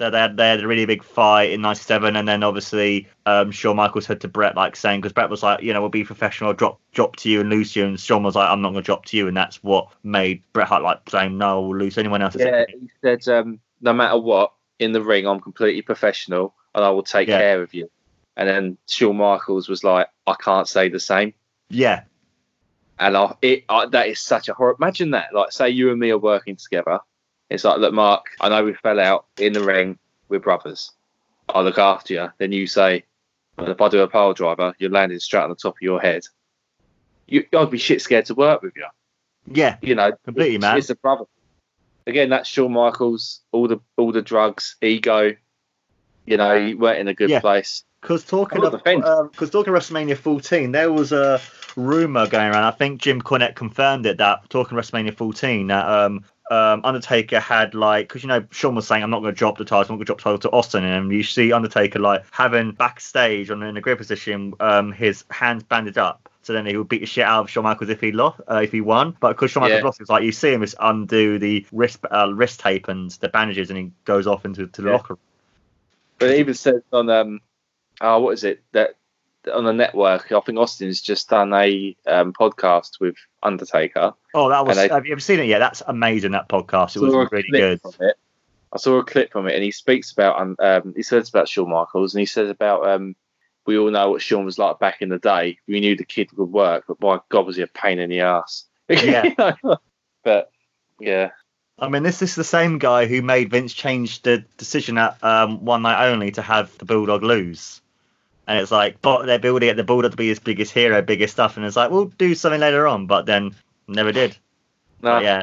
[0.00, 3.50] So they had, they had a really big fight in '97, and then obviously um,
[3.50, 6.04] Shawn Michaels said to Bret like saying because Bret was like, you know, we'll be
[6.04, 8.82] professional, drop drop to you and lose you, and Shawn was like, I'm not gonna
[8.82, 12.22] drop to you, and that's what made Bret Hart like saying no, we'll lose anyone
[12.22, 12.34] else.
[12.38, 16.90] Yeah, he said, um, no matter what, in the ring, I'm completely professional and I
[16.90, 17.38] will take Yeah.
[17.38, 17.90] care of you.
[18.38, 21.34] And then Shawn Michaels was like, I can't say the same.
[21.68, 22.04] yeah,
[23.00, 24.76] And I, it, I, that is such a horror.
[24.78, 25.34] Imagine that.
[25.34, 27.00] Like, say you and me are working together.
[27.48, 29.98] It's like, look, Mark, I know we fell out in the ring.
[30.28, 30.92] We're brothers.
[31.48, 32.28] I look after you.
[32.38, 33.04] Then you say,
[33.56, 36.00] well, if I do a pile driver, you're landing straight on the top of your
[36.00, 36.22] head.
[37.26, 38.86] You, I'd be shit scared to work with you.
[39.46, 40.76] yeah, You know, Completely, man.
[40.78, 41.24] It's a brother.
[42.06, 43.40] Again, that's Shawn Michaels.
[43.52, 45.34] All the all the drugs, ego.
[46.26, 47.40] You know, he weren't in a good Yeah.
[47.40, 47.84] place.
[48.00, 51.40] Because talking because talking WrestleMania 14, there was a
[51.76, 52.64] rumor going around.
[52.64, 57.74] I think Jim Cornette confirmed it that talking WrestleMania 14 that um um Undertaker had
[57.74, 59.98] like because you know Shawn was saying I'm not going to drop the title, I'm
[59.98, 63.50] not going to drop the title to Austin, and you see Undertaker like having backstage
[63.50, 66.28] on in a great position, um his hands banded up.
[66.42, 68.62] So then he would beat the shit out of Shawn Michaels if he lost, uh,
[68.64, 69.14] if he won.
[69.20, 69.86] But because Shawn Michaels Yeah.
[69.86, 73.28] lost, it's like you see him just undo the wrist uh, wrist tape and the
[73.28, 74.94] bandages, and he goes off into to the Yeah.
[74.94, 75.20] locker room.
[76.18, 77.40] But it even says on um,
[78.00, 78.96] oh, what is it that
[79.52, 80.32] on the network?
[80.32, 84.14] I think Austin's just done a um, podcast with Undertaker.
[84.34, 84.78] Oh, that was.
[84.78, 85.46] I- have you ever seen it?
[85.46, 86.32] Yeah, that's amazing.
[86.32, 86.96] That podcast.
[86.96, 87.80] It was really good.
[88.72, 91.48] I saw a clip from it, and he speaks about um, um, he says about
[91.48, 93.16] Shawn Michaels, and he says about um,
[93.66, 95.58] we all know what Shawn was like back in the day.
[95.66, 98.20] We knew the kid would work, but my God, was he a pain in the
[98.20, 98.64] ass?
[98.90, 99.54] Yeah.
[100.24, 100.50] but
[100.98, 101.30] yeah,
[101.80, 105.64] I mean, this is the same guy who made Vince change the decision at um,
[105.64, 107.80] one night only to have the Bulldog lose.
[108.50, 111.34] And it's like, but they're building it the Bulldog to be his biggest hero, biggest
[111.34, 113.54] stuff, and it's like, we'll do something later on, but then
[113.86, 114.36] never did.
[115.02, 115.42] no, But yeah,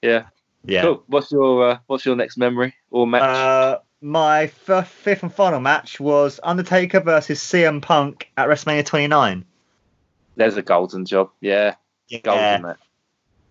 [0.00, 0.26] yeah,
[0.64, 0.82] yeah.
[0.82, 1.02] Cool.
[1.08, 3.22] What's your uh, what's your next memory or match?
[3.22, 9.44] Uh, my f- fifth and final match was Undertaker versus CM Punk at WrestleMania 29.
[10.36, 11.30] There's a golden job.
[11.40, 11.74] Yeah,
[12.22, 12.58] golden Yeah.
[12.58, 12.78] match.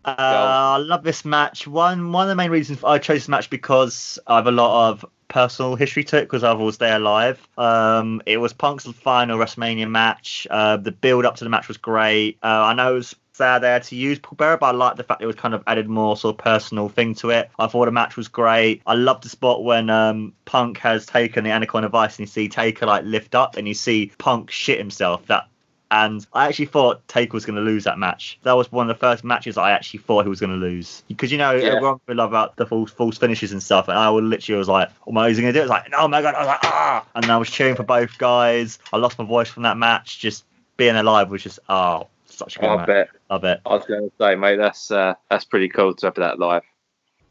[0.05, 1.67] Uh, I love this match.
[1.67, 4.91] One one of the main reasons I chose this match because I have a lot
[4.91, 7.47] of personal history to it because I was there live.
[7.57, 10.45] Um, it was Punk's final WrestleMania match.
[10.49, 12.37] Uh, the build up to the match was great.
[12.43, 15.03] Uh, I know it was sad had to use Paul Bearer, but I liked the
[15.03, 17.49] fact it was kind of added more sort of personal thing to it.
[17.57, 18.81] I thought the match was great.
[18.85, 22.49] I love the spot when um, Punk has taken the Anaconda Vice and you see
[22.49, 25.25] Taker like lift up and you see Punk shit himself.
[25.27, 25.47] That
[25.91, 28.39] and I actually thought Taker was going to lose that match.
[28.43, 31.03] That was one of the first matches I actually thought he was going to lose
[31.07, 31.73] because you know Yeah.
[31.73, 34.67] everyone we love about the false, false finishes and stuff, and I would literally was
[34.69, 36.39] like, "Oh my, is he going to do it?" It's like, "Oh my god!" I
[36.39, 38.79] was like, "Ah!" And I was cheering for both guys.
[38.93, 40.19] I lost my voice from that match.
[40.19, 40.45] Just
[40.77, 42.87] being alive was just oh, such a good I match.
[42.87, 43.09] bet.
[43.29, 43.61] Love it.
[43.65, 46.63] I was going to say, mate, that's uh, that's pretty cool to have that live.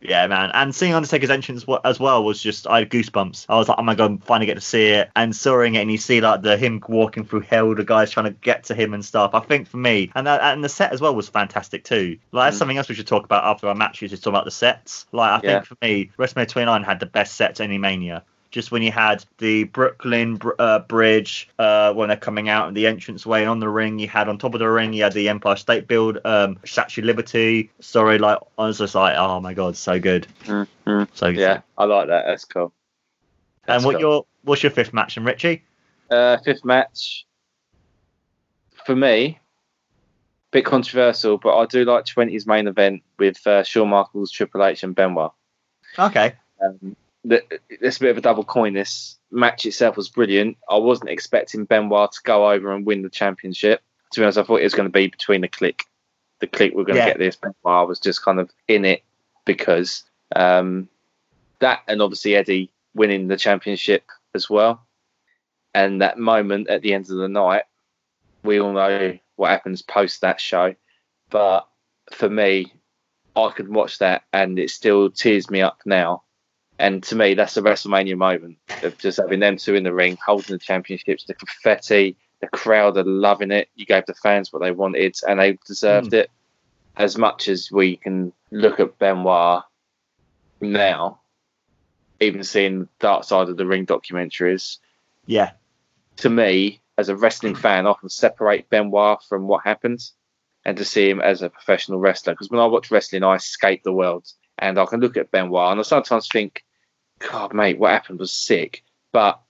[0.01, 0.51] Yeah, man.
[0.55, 3.47] And seeing Undertaker's entrance as well was just I had goosebumps.
[3.49, 5.11] I was like, oh my god, I finally get to see it.
[5.17, 8.27] And soaring it, and you see like the him walking through hell, the guys trying
[8.27, 9.33] to get to him and stuff.
[9.35, 12.17] I think for me, and that, and the set as well was fantastic too.
[12.31, 12.59] Like that's Mm.
[12.61, 14.13] something else we should talk about after our matches.
[14.13, 15.07] Is talk about the sets.
[15.11, 15.61] Like I Yeah.
[15.61, 18.23] think for me, WrestleMania 29 had the best set to any Mania.
[18.51, 22.77] Just when you had the Brooklyn br- uh, Bridge uh, when they're coming out and
[22.77, 25.13] the entranceway and on the ring, you had on top of the ring, you had
[25.13, 27.71] the Empire State Build, um, Statue of Liberty.
[27.81, 31.03] Sorry, like I was just like, oh my god, so good, Mm-hmm.
[31.15, 31.41] so good.
[31.41, 32.25] Yeah, I like that.
[32.27, 32.73] That's cool.
[33.67, 34.01] And what cool.
[34.01, 35.63] your what's your fifth match, and Richie?
[36.11, 37.27] Uh, fifth match
[38.87, 39.39] for me,
[40.51, 44.83] bit controversial, but I do like 20's main event with uh, Shawn Michaels, Triple H,
[44.83, 45.33] and Benoit.
[45.99, 46.33] Okay.
[46.65, 48.75] Um, the, it's a bit of a double coin.
[48.75, 50.57] This match itself was brilliant.
[50.69, 53.83] I wasn't expecting Benoit to go over and win the championship.
[54.13, 55.81] To be honest, I thought it was going to be between the Kliq.
[56.41, 57.37] The Kliq were going to get this.
[57.37, 59.03] Benoit was just kind of in it
[59.45, 60.05] because
[60.35, 60.89] um,
[61.59, 64.05] that, and obviously Eddie winning the championship
[64.35, 64.87] as well.
[65.75, 67.65] And that moment at the end of the night,
[68.43, 70.75] we all know what happens post that show.
[71.31, 71.69] But
[72.13, 72.73] for me,
[73.37, 76.23] I could watch that and it still tears me up now.
[76.79, 80.17] And to me, that's a WrestleMania moment of just having them two in the ring,
[80.25, 83.69] holding the championships, the confetti, the crowd are loving it.
[83.75, 86.21] You gave the fans what they wanted, and they deserved hmm.
[86.21, 86.31] it.
[86.97, 89.63] As much as we can look at Benoit
[90.61, 91.21] now,
[92.21, 94.79] even seeing Dark Side of the Ring documentaries,
[95.27, 95.53] Yeah.
[96.17, 100.13] to me, as a wrestling fan, I can separate Benoit from what happens,
[100.65, 102.35] and to see him as a professional wrestler.
[102.35, 104.27] Because when I watch wrestling, I escape the world
[104.59, 106.65] and I can look at Benoit and I sometimes think,
[107.19, 108.85] God, mate, what happened was sick.
[109.13, 109.41] But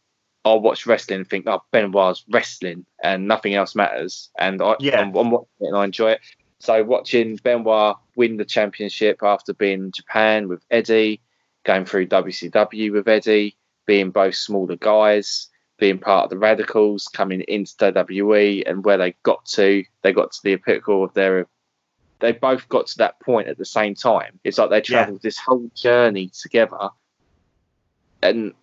[0.44, 4.30] I'll watch wrestling and think, oh, Benoit's wrestling and nothing else matters.
[4.38, 5.00] And I, Yeah.
[5.00, 6.20] I'm, I'm watching it and I enjoy it.
[6.60, 11.20] So watching Benoit win the championship after being in Japan with Eddie,
[11.64, 13.56] going through WCW with Eddie,
[13.86, 15.48] being both smaller guys,
[15.78, 20.32] being part of the Radicalz, coming into WWE, and where they got to, they got
[20.32, 21.46] to the pinnacle of their.
[22.20, 24.40] They both got to that point at the same time.
[24.42, 26.88] It's like they travelled this whole journey together,
[28.22, 28.54] and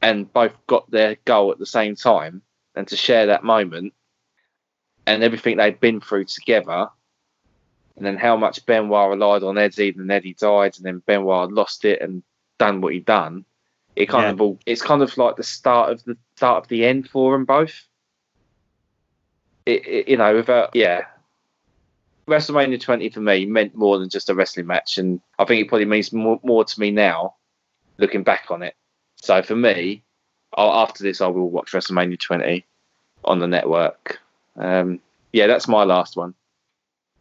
[0.00, 2.42] and both got their goal at the same time,
[2.74, 3.92] and to share that moment,
[5.06, 6.88] and everything they'd been through together,
[7.96, 11.84] and then how much Benoit relied on Eddie, and Eddie died, and then Benoit lost
[11.84, 12.22] it and
[12.58, 13.44] done what he'd done.
[13.96, 14.30] It kind Yeah.
[14.30, 17.32] of all, it's kind of like the start of the start of the end for
[17.32, 17.86] them both.
[19.66, 21.06] It, it, you know, without uh, yeah,
[22.28, 25.68] WrestleMania 20 for me meant more than just a wrestling match, and I think it
[25.68, 27.34] probably means more, more to me now,
[27.98, 28.74] looking back on it.
[29.20, 30.02] So for me,
[30.54, 32.64] I'll, after this, I will watch WrestleMania 20
[33.24, 34.20] on the network.
[34.56, 35.00] Um,
[35.32, 36.34] yeah, that's my last one.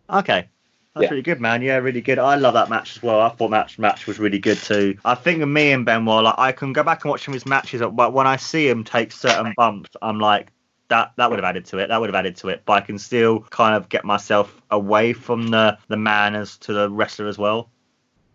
[0.10, 0.48] Okay.
[0.96, 1.10] That's Yeah.
[1.12, 1.62] really good, man.
[1.62, 2.18] Yeah, really good.
[2.18, 3.22] I love that match as well.
[3.22, 4.98] I thought match match was really good too.
[5.06, 7.46] I think me and Benoit, like I can go back and watch some of his
[7.46, 10.52] matches, but when I see him take certain bumps, I'm like,
[10.88, 11.88] that that would have added to it.
[11.88, 12.64] That would have added to it.
[12.66, 16.74] But I can still kind of get myself away from the the man as to
[16.74, 17.70] the wrestler as well.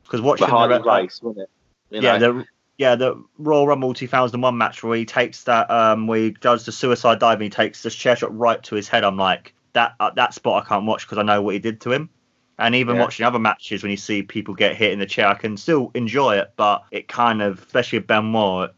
[0.04, 1.50] Because watching The the, race, wasn't it?
[1.96, 2.32] You yeah, know?
[2.32, 2.44] the
[2.78, 6.72] yeah the Royal Rumble 2001 match where he takes that um where he does the
[6.72, 9.04] suicide dive and he takes this chair shot right to his head.
[9.04, 11.80] I'm like that uh, that spot I can't watch because I know what he did
[11.82, 12.10] to him.
[12.58, 13.02] And even Yeah.
[13.02, 15.90] watching other matches when you see people get hit in the chair, I can still
[15.94, 18.72] enjoy it, but it kind of, especially with Benoit.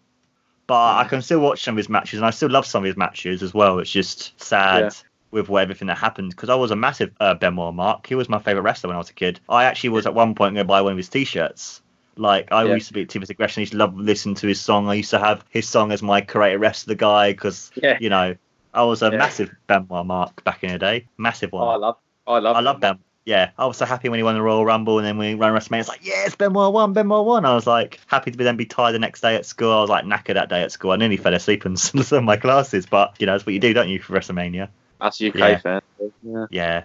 [0.67, 2.87] But I can still watch some of his matches, and I still love some of
[2.87, 3.81] his matches as well.
[3.81, 4.91] It's just sad Yeah.
[5.31, 8.07] with what, everything that happened because I was a massive uh, Benoit mark.
[8.07, 9.41] He was my favorite wrestler when I was a kid.
[9.49, 11.83] I actually was at one point going to buy one of his t-shirts.
[12.17, 12.75] Like I Yeah.
[12.75, 13.61] used to be at Team Aggression.
[13.61, 14.89] I used to love listening to his song.
[14.89, 17.99] I used to have his song as my creative the guy because Yeah.
[18.01, 18.37] you know
[18.73, 19.19] I was a Yeah.
[19.19, 21.07] massive Benoit mark back in the day.
[21.17, 21.67] Massive one.
[21.67, 21.97] Oh, I love,
[22.27, 22.99] I love, I love Ben.
[23.27, 25.35] Yeah, I was so happy when he won the Royal Rumble, and then when he
[25.35, 27.47] ran WrestleMania, it's like, yeah, yes, Benoit won, Benoit won.
[27.47, 29.73] I was like happy to be then be tired the next day at school.
[29.73, 30.91] I was like knackered that day at school.
[30.91, 33.61] I nearly fell asleep in some of my classes, but you know, that's what you
[33.61, 34.69] do, don't you, for WrestleMania?
[35.01, 35.59] Us UK Yeah.
[35.59, 35.83] fans.
[36.23, 36.47] Yeah.
[36.51, 36.85] Yeah,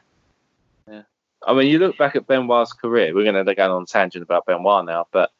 [1.45, 3.13] I mean, you look back at Benoit's career.
[3.13, 5.31] We're going to go on tangent about Benoit now, but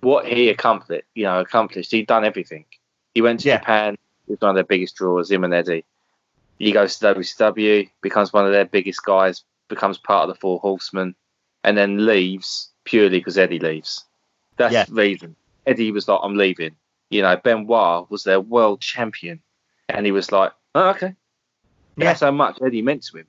[0.00, 1.90] what he accomplished, you know, accomplished.
[1.92, 2.64] He'd done everything.
[3.14, 3.58] He went to Yeah.
[3.58, 3.96] Japan.
[4.26, 5.30] He was one of their biggest drawers.
[5.30, 5.84] Him and Eddie.
[6.58, 10.58] He goes to WCW, becomes one of their biggest guys, becomes part of the Four
[10.60, 11.14] Horsemen,
[11.64, 14.04] and then leaves purely because Eddie leaves.
[14.56, 14.84] That's Yeah.
[14.84, 15.36] the reason.
[15.66, 16.76] Eddie was like, "I'm leaving."
[17.08, 19.40] You know, Benoit was their world champion,
[19.88, 21.14] and he was like, "Oh, okay."
[21.96, 22.04] Yeah.
[22.06, 23.26] That's how much Eddie meant to him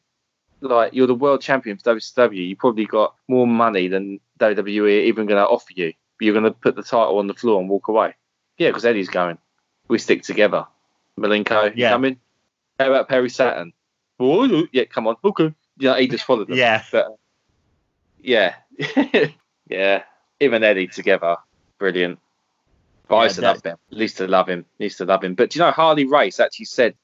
[0.61, 5.25] like you're the world champion for WCW, you probably got more money than WWE even
[5.25, 5.93] going to offer you.
[6.19, 8.15] But you're going to put the title on the floor and walk away.
[8.57, 9.37] Yeah, because Eddie's going.
[9.87, 10.67] We stick together.
[11.19, 11.89] Malenko, Yeah.
[11.91, 12.19] coming?
[12.79, 13.73] How about Perry Saturn?
[14.19, 15.15] Oh, yeah, come on.
[15.23, 15.53] Okay.
[15.77, 16.57] Yeah, he just followed them.
[16.57, 17.07] yeah, But
[18.19, 18.55] yeah,
[19.67, 20.03] yeah,
[20.39, 21.37] him and Eddie together,
[21.79, 22.19] brilliant.
[23.07, 23.77] But I used to love him.
[23.91, 24.65] I used to love him.
[24.79, 25.33] I used to love him.
[25.35, 26.95] But do you know Harley Race actually said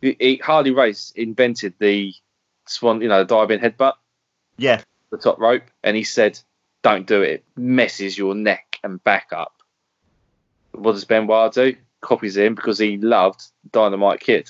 [0.00, 2.12] he- Harley Race invented the
[2.66, 3.94] swan, you know, the diving headbutt,
[4.56, 6.38] yeah, the top rope, and he said,
[6.82, 7.30] "Don't do it.
[7.30, 9.52] It messes your neck and back up."
[10.72, 11.76] What does Benoit do?
[12.00, 13.42] Copies him because he loved
[13.72, 14.48] Dynamite Kid.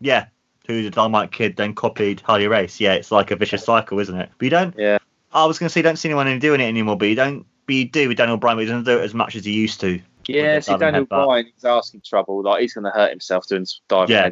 [0.00, 0.26] yeah.
[0.66, 2.78] Who's a Dynamite Kid then copied Harley Race?
[2.78, 4.28] Yeah, it's like a vicious cycle, isn't it?
[4.36, 4.74] But you don't.
[4.76, 4.98] Yeah.
[5.32, 7.46] I was going to say, you don't see anyone doing it anymore, but you don't.
[7.64, 9.52] But you do with Daniel Bryan, but he doesn't do it as much as he
[9.52, 9.98] used to.
[10.26, 11.06] Yeah, see, Daniel.
[11.06, 12.42] Bryan is asking trouble.
[12.42, 14.30] Like he's going to hurt himself doing diving Yeah.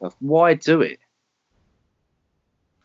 [0.00, 0.14] headbutt.
[0.20, 1.00] Why do it?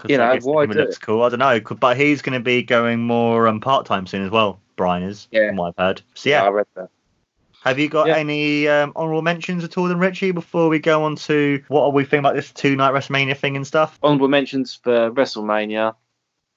[0.08, 1.02] You know, I why do looks it?
[1.02, 1.24] cool.
[1.24, 4.32] I don't know, but he's going to be going more um, part time soon as
[4.32, 4.60] well.
[4.76, 5.50] Bryan is, Yeah.
[5.50, 6.02] from what I've heard.
[6.14, 6.90] So yeah, I read that.
[7.64, 8.16] have you got Yeah.
[8.16, 10.32] any um, honorable mentions at all, then Richie?
[10.32, 13.56] Before we go on to what are we thinking about this two night WrestleMania thing
[13.58, 14.00] and stuff?
[14.02, 15.96] Honorable mentions for WrestleMania.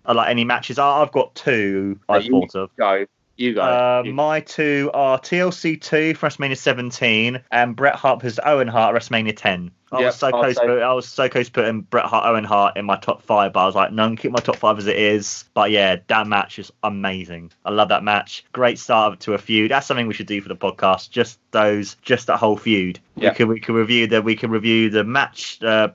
[0.05, 0.78] I like any matches.
[0.78, 2.70] I- I've got two I've thought of.
[2.76, 3.07] Go,
[3.37, 3.62] you go.
[3.62, 8.68] Uh, You- my two are TLC 2 for WrestleMania 17 and Bret Hart versus Owen
[8.68, 9.70] Hart WrestleMania 10.
[9.95, 10.57] I Yeah, was so I'll close.
[10.57, 13.20] say- To, I was so close to putting Bret Hart Owen Hart in my top
[13.22, 15.45] five, but I was like, no, keep my top five as it is.
[15.53, 17.53] But yeah, that match is amazing.
[17.64, 18.45] I love that match.
[18.53, 19.70] Great start to a feud.
[19.70, 21.11] That's something we should do for the podcast.
[21.11, 23.01] Just those, just that whole feud.
[23.16, 23.30] Yeah.
[23.30, 25.62] We can we can review the we can review the match.
[25.62, 25.89] Uh,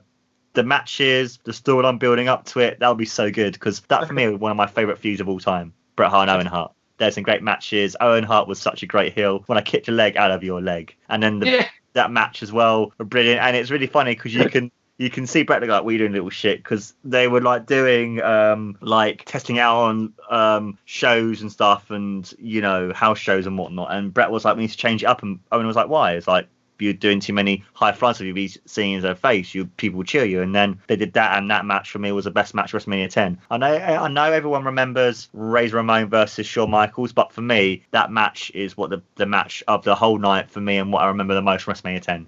[0.54, 4.12] the matches, the storyline building up to it, that'll be so good because that for
[4.14, 5.72] me was one of my favourite feuds of all time.
[5.96, 6.72] Bret Hart and Owen Hart.
[6.98, 7.96] There's some great matches.
[8.00, 10.60] Owen Hart was such a great heel when I kicked your leg out of your
[10.60, 13.40] leg, and then the, yeah, that match as well were brilliant.
[13.40, 16.12] And it's really funny because you can you can see Bret like, we're you doing,
[16.12, 21.50] little shit?" Because they were like doing um like testing out on um shows and
[21.50, 23.92] stuff, and you know house shows and whatnot.
[23.92, 26.12] And Bret was like, "We need to change it up," and Owen was like, "Why?"
[26.14, 26.48] It's like
[26.80, 30.24] you're doing too many high fronts of you be seeing their face, you people cheer
[30.24, 30.42] you.
[30.42, 32.82] And then they did that, and that match for me was the best match of
[32.82, 33.38] WrestleMania 10.
[33.50, 38.10] I know, I know everyone remembers Razor Ramon versus Shawn Michaels, but for me, that
[38.10, 41.08] match is what the the match of the whole night for me, and what I
[41.08, 42.26] remember the most from WrestleMania 10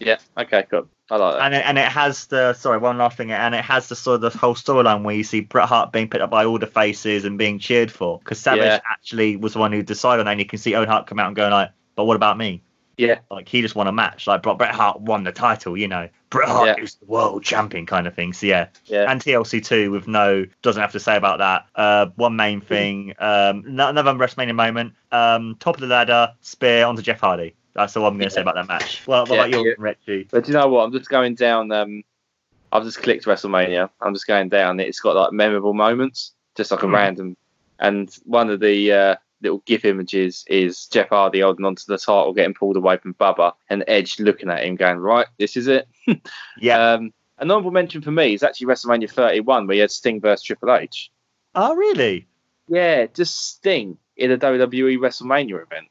[0.00, 0.18] yeah.
[0.36, 0.88] Okay, good.
[1.10, 1.42] I like that.
[1.42, 4.22] and it, and it has the sorry one last thing and it has the sort
[4.22, 6.66] of the whole storyline where you see Bret Hart being picked up by all the
[6.66, 8.80] faces and being cheered for because Savage Yeah.
[8.90, 11.18] actually was the one who decided on that and you can see Owen Hart come
[11.18, 12.62] out and go like but what about me
[12.98, 15.86] Yeah, like he just won a match like Bret Bret Hart won the title you
[15.88, 16.82] know Bret Hart Yeah.
[16.84, 19.10] is the world champion kind of thing so yeah yeah.
[19.10, 21.66] and TLC two with no doesn't have to say about that.
[21.74, 24.94] Uh, one main thing, um, another WrestleMania moment.
[25.12, 27.54] Um, top of the ladder, spear onto Jeff Hardy.
[27.74, 29.04] That's all I'm going to say about that match.
[29.06, 29.72] Well, what Yeah, about yeah.
[29.78, 30.26] Richie?
[30.32, 30.82] But do you know what?
[30.84, 31.70] I'm just going down.
[31.70, 32.02] Um,
[32.72, 33.88] I've just clicked WrestleMania.
[34.00, 34.80] I'm just going down.
[34.80, 36.94] It's got like memorable moments, just like a Hmm.
[36.94, 37.36] random.
[37.78, 42.32] And one of the uh, little GIF images is Jeff Hardy holding onto the title,
[42.32, 45.88] getting pulled away from Bubba, and Edge looking at him, going, "Right, this is it."
[46.60, 46.92] Yeah.
[46.94, 50.42] Um, a notable mention for me is actually WrestleMania 31, where you had Sting versus
[50.42, 51.10] Triple H.
[51.54, 52.26] oh, really?
[52.68, 55.86] Yeah, just Sting in a WWE WrestleMania event.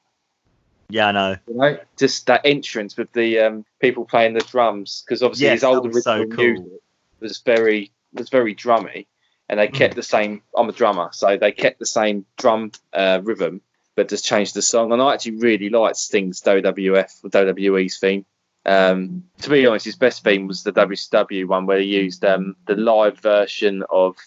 [0.90, 1.36] Yeah, I know.
[1.48, 5.54] You know, just that entrance with the um, people playing the drums, because obviously Yes,
[5.56, 6.46] his older so cool.
[6.46, 6.72] music
[7.20, 9.06] was very was very drummy,
[9.50, 9.74] and they Mm.
[9.74, 10.42] kept the same.
[10.56, 13.62] I'm a drummer, so they kept the same drum uh, rhythm,
[13.96, 14.92] but just changed the song.
[14.92, 18.26] And I actually really liked Sting's WWF or WWE's theme.
[18.66, 22.56] Um, to be honest, his best theme was the WCW one where he used um,
[22.66, 24.18] the live version of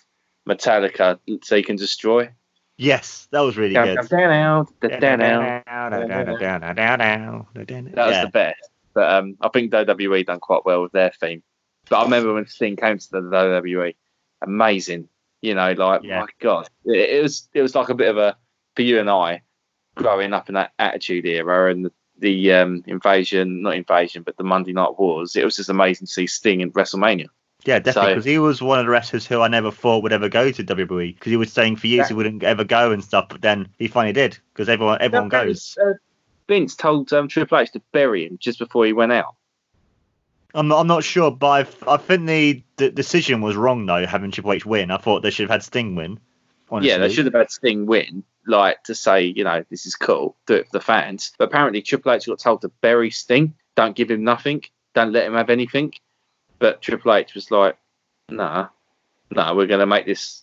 [0.48, 2.30] Metallica, "Seek and Destroy."
[2.78, 3.98] Yes, that was really good.
[7.94, 8.70] That was the best.
[8.94, 11.42] But um, I think WWE done quite well with their theme.
[11.90, 13.94] But I remember when Sting came to the WWE,
[14.42, 15.08] amazing.
[15.42, 16.20] You know, like Yeah.
[16.20, 18.36] my God, it, it was it was like a bit of a
[18.76, 19.42] for you and I
[19.94, 24.44] growing up in that Attitude era and the, the um, invasion, not invasion, but the
[24.44, 25.36] Monday Night Wars.
[25.36, 27.26] It was just amazing to see Sting in WrestleMania.
[27.64, 28.10] Yeah, definitely.
[28.10, 30.50] So- Because he was one of the wrestlers who I never thought would ever go
[30.50, 31.14] to WWE.
[31.14, 33.88] Because he was saying for years he wouldn't ever go and stuff, but then he
[33.88, 34.38] finally did.
[34.52, 35.76] Because everyone everyone goes.
[35.82, 35.92] uh,
[36.48, 39.34] Vince told um, Triple H to bury him just before he went out.
[40.54, 44.06] I'm not, I'm not sure, but I, I think the, the decision was wrong though,
[44.06, 44.90] having Triple H win.
[44.90, 46.18] I thought they should have had Sting win.
[46.70, 46.90] Honestly.
[46.90, 50.36] Yeah, they should have had Sting win, like to say, you know, this is cool,
[50.46, 51.32] do it for the fans.
[51.38, 54.62] But apparently, Triple H got told to bury Sting, don't give him nothing,
[54.94, 55.94] don't let him have anything.
[56.58, 57.76] But Triple H was like,
[58.28, 58.68] nah,
[59.30, 60.42] no, we're going to make this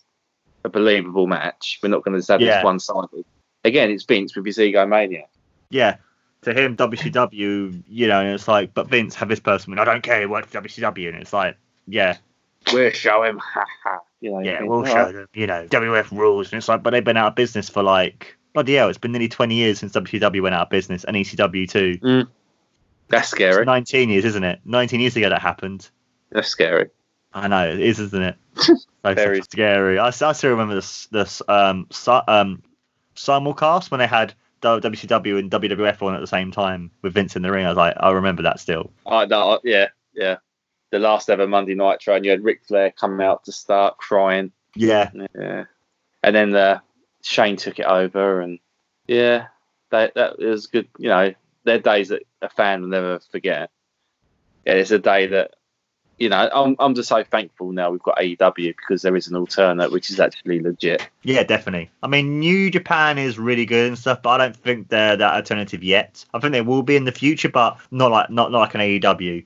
[0.64, 1.78] a believable match.
[1.82, 2.56] We're not going to just have Yeah.
[2.56, 3.24] this one sided.
[3.64, 5.26] Again, it's Vince with his egomania.
[5.70, 5.96] Yeah.
[6.42, 9.76] To him, WCW, you know, and it's like, but Vince have this person.
[9.78, 10.22] I don't care.
[10.22, 12.16] It works for WCW, and it's like, yeah,
[12.72, 13.98] We'll show him, ha ha.
[14.20, 15.28] You know, yeah, we'll show "Alright." them.
[15.34, 18.36] You know, WF rules, and it's like, but they've been out of business for like
[18.52, 18.88] bloody hell.
[18.88, 22.26] It's been nearly 20 years since WCW went out of business, and ECW too.
[23.08, 23.64] That's It's scary.
[23.64, 24.60] 19 years, isn't it?
[24.64, 25.88] 19 years ago that happened.
[26.30, 26.90] That's scary.
[27.32, 28.36] I know it is, isn't it?
[29.04, 29.40] So Very.
[29.42, 29.98] scary.
[29.98, 32.62] I still remember this this um si- um
[33.14, 37.42] simulcast when they had WCW and WWF on at the same time with Vince in
[37.42, 37.64] the ring.
[37.66, 38.90] I was like, I remember that still.
[39.06, 40.36] I no, I- yeah, yeah.
[40.90, 44.52] The last ever Monday Nitro, and you had Ric Flair coming out to start crying.
[44.74, 45.64] Yeah, Yeah,
[46.22, 46.80] and then uh,
[47.22, 48.58] Shane took it over, and
[49.06, 49.48] yeah,
[49.90, 50.88] that that was good.
[50.98, 51.34] You know,
[51.64, 53.70] they're days that a fan will never forget.
[54.64, 55.54] Yeah, it's a day that
[56.18, 56.48] you know.
[56.52, 60.10] I'm I'm just so thankful now we've got AEW because there is an alternate which
[60.10, 61.08] is actually legit.
[61.22, 61.90] yeah, definitely.
[62.02, 65.34] I mean, New Japan is really good and stuff, but I don't think they're that
[65.34, 66.24] alternative yet.
[66.34, 68.80] I think they will be in the future, but not like not, not like an
[68.80, 69.44] AEW.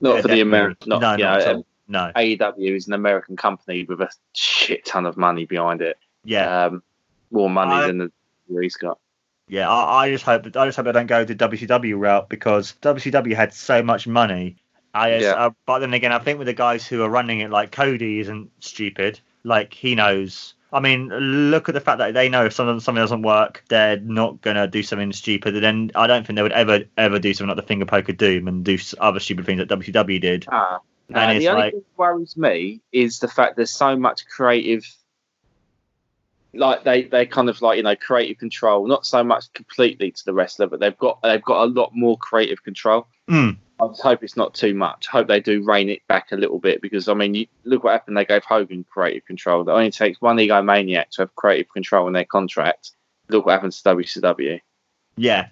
[0.00, 0.40] Not Yeah, for the.
[0.40, 0.88] American.
[0.90, 1.66] Not, no, not know, all.
[1.86, 2.12] No.
[2.16, 5.98] AEW is an American company with a shit ton of money behind it.
[6.24, 6.66] Yeah.
[6.66, 6.82] Um,
[7.30, 8.12] more money I- than the
[8.60, 8.98] he's got.
[9.46, 12.74] Yeah, I, I just hope I just hope they don't go the WCW route because
[12.80, 14.56] WCW had so much money.
[14.94, 15.32] I Yeah.
[15.32, 18.20] uh, but then again, I think with the guys who are running it, like Cody
[18.20, 19.20] isn't stupid.
[19.42, 20.54] Like he knows.
[20.72, 23.98] I mean, look at the fact that they know if something something doesn't work, they're
[24.00, 25.54] not gonna do something stupid.
[25.56, 28.08] And then I don't think they would ever ever do something like the finger poke
[28.08, 30.46] of doom and do other stupid things that WCW did.
[30.50, 30.78] Ah,
[31.08, 33.96] And uh, it's the only like- thing that worries me is the fact there's so
[33.96, 34.84] much creative,
[36.54, 40.24] like they they kind of like you know creative control, not so much completely to
[40.24, 43.06] the wrestler, but they've got they've got a lot more creative control.
[43.28, 43.56] Mm.
[43.84, 45.06] I just hope it's not too much.
[45.06, 47.92] Hope they do rein it back a little bit because I mean, you, look what
[47.92, 48.16] happened.
[48.16, 49.68] They gave Hogan creative control.
[49.68, 52.92] It only takes one egomaniac to have creative control in their contract.
[53.28, 54.60] Look what happens to WCW.
[55.16, 55.48] Yeah,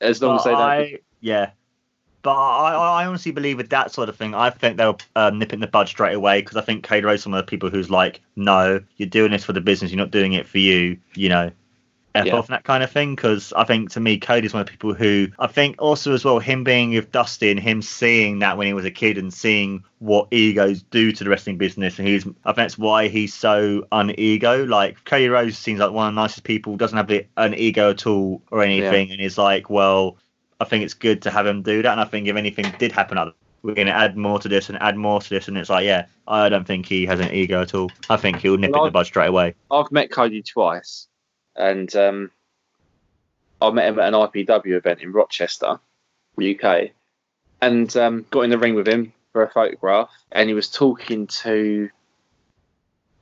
[0.00, 0.60] As long But as they don't.
[0.60, 1.50] I, yeah.
[2.22, 5.52] But I, I honestly believe with that sort of thing, I think they'll uh, nip
[5.52, 7.50] it in the bud straight away because I think Cody Rhodes is one of the
[7.50, 10.56] people who's like, no, you're doing this for the business, you're not doing it for
[10.56, 11.50] you, you know,
[12.14, 12.36] F Yeah.
[12.36, 13.14] off and that kind of thing.
[13.14, 16.24] Because I think to me, Cody's one of the people who I think also as
[16.24, 19.32] well, him being with Dusty and him seeing that when he was a kid and
[19.32, 23.34] seeing what egos do to the wrestling business, and he's I think that's why he's
[23.34, 24.68] so unego.
[24.68, 27.90] Like Cody Rhodes seems like one of the nicest people, doesn't have the, an ego
[27.90, 30.16] at all or anything, and is like, well.
[30.60, 31.90] I think it's good to have him do that.
[31.90, 34.68] And I think if anything did happen, I'd- we're going to add more to this
[34.68, 35.48] and add more to this.
[35.48, 37.90] And it's like, yeah, I don't think he has an ego at all.
[38.08, 39.54] I think he'll nip it in the bud straight away.
[39.70, 41.08] I've met Cody twice,
[41.56, 42.30] and um,
[43.60, 45.78] I met him at an IPW event in Rochester,
[46.38, 46.90] UK,
[47.60, 50.10] and um, got in the ring with him for a photograph.
[50.32, 51.90] And he was talking to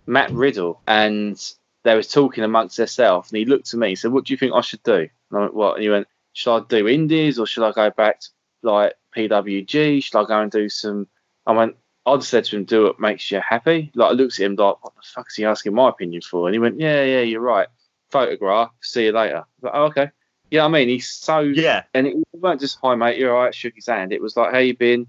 [0.06, 1.40] Matt Riddle, and
[1.84, 3.30] they was talking amongst themselves.
[3.30, 5.38] And he looked at me and said, "What do you think I should do?" And
[5.38, 8.20] I went, "What?" And he went, "Should I do Indies or should I go back
[8.20, 8.28] to
[8.62, 10.02] like PWG?
[10.02, 11.06] Should I go and do some?"
[11.46, 14.34] I went, I just said to him, "Do what makes you happy." Like I looked
[14.34, 16.80] at him like, "What the fuck is he asking my opinion for?" And he went,
[16.80, 17.68] "Yeah, yeah, you're right."
[18.12, 18.70] Photograph.
[18.82, 19.44] See you later.
[19.62, 20.10] Like, oh, okay.
[20.50, 21.84] Yeah, I mean, he's so Yeah.
[21.94, 23.54] and it weren't just hi mate, you're all right.
[23.54, 24.12] Shook his hand.
[24.12, 25.06] It was like, how you been?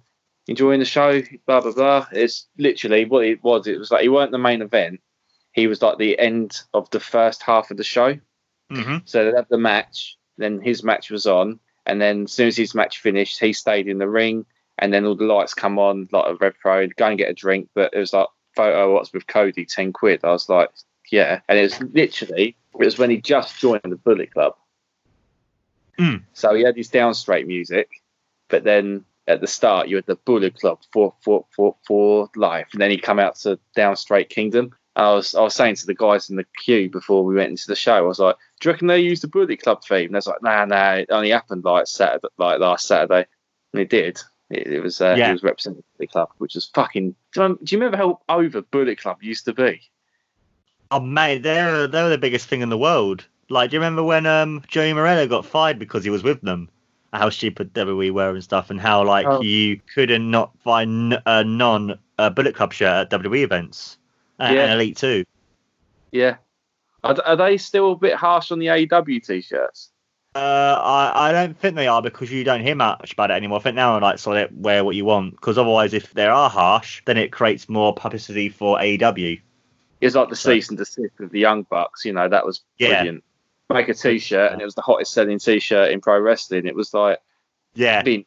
[0.48, 1.22] Enjoying the show?
[1.46, 2.08] Blah blah blah.
[2.12, 3.68] It's literally what it was.
[3.68, 5.02] It was like he weren't the main event.
[5.52, 8.18] He was like the end of the first half of the show.
[8.70, 12.48] hmm So they had the match, then his match was on, and then as soon
[12.48, 14.46] as his match finished, he stayed in the ring,
[14.80, 17.34] and then all the lights come on, like a Red Pro, go and get a
[17.34, 17.70] drink.
[17.76, 20.22] But it was like photo what's with Cody, ten quid.
[20.24, 20.70] I was like,
[21.14, 24.56] yeah, and it was literally it was when he just joined the Bullet Club.
[26.00, 26.24] Mm.
[26.34, 27.88] So he had his Downstait music,
[28.50, 32.70] but then at the start you had the Bullet Club for for for for life,
[32.74, 34.74] and then he come out to Downstait Kingdom.
[34.96, 37.68] I was I was saying to the guys in the queue before we went into
[37.68, 40.16] the show, I was like, "Do you reckon they used the Bullet Club theme?" And
[40.16, 43.28] was like, "Nah, nah, it only happened like Saturday, like last Saturday."
[43.72, 44.20] And it did.
[44.50, 45.28] It, it was uh, Yeah.
[45.28, 47.12] he was representing the Club, which was fucking.
[47.12, 49.80] Do you, remember, do you remember how over Bullet Club used to be?
[50.94, 53.26] Oh mate, they're they're the biggest thing in the world.
[53.50, 56.70] Like, do you remember when um Joey Morello got fired because he was with them?
[57.12, 59.42] How stupid WWE were and stuff, and how like Oh.
[59.42, 63.98] you couldn't not find a non uh, Bullet Club shirt at WWE events
[64.38, 64.64] and, Yeah.
[64.66, 65.24] and Elite too.
[66.12, 66.36] Yeah.
[67.04, 69.90] Are, are they still a bit harsh on the AEW t-shirts?
[70.36, 73.60] Uh, I, I don't think they are because you don't hear much about it anymore.
[73.60, 76.50] I think now like so that wear what you want because otherwise if they are
[76.50, 79.42] harsh then it creates more publicity for AEW.
[80.04, 82.06] It's like the So- cease and desist of the Young Bucks.
[82.06, 82.90] You know that was Yeah.
[83.02, 83.24] brilliant.
[83.70, 86.68] Make a T-shirt, and it was the hottest selling T-shirt in pro wrestling.
[86.68, 87.20] It was like
[87.74, 88.04] Yeah.
[88.04, 88.26] been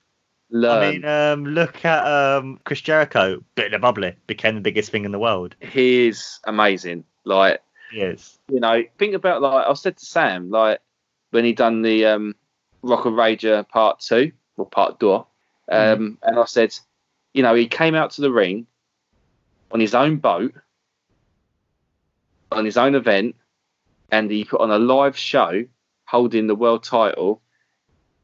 [0.50, 0.82] learn.
[0.82, 4.90] I mean, um, look at um, Chris Jericho, bit of the bubbly, became the biggest
[4.90, 5.54] thing in the world.
[5.60, 7.04] he is amazing.
[7.24, 7.62] Like
[7.92, 8.38] Yes.
[8.48, 10.80] you know, think about like I said to Sam, like
[11.30, 12.34] when he done the um,
[12.82, 15.26] Rock and Rager Part Two or Part Door,
[15.70, 16.74] um, and I said,
[17.34, 18.66] you know, he came out to the ring
[19.72, 20.54] on his own boat,
[22.56, 23.36] on his own event,
[24.10, 25.64] and he put on a live show
[26.04, 27.42] holding the world title.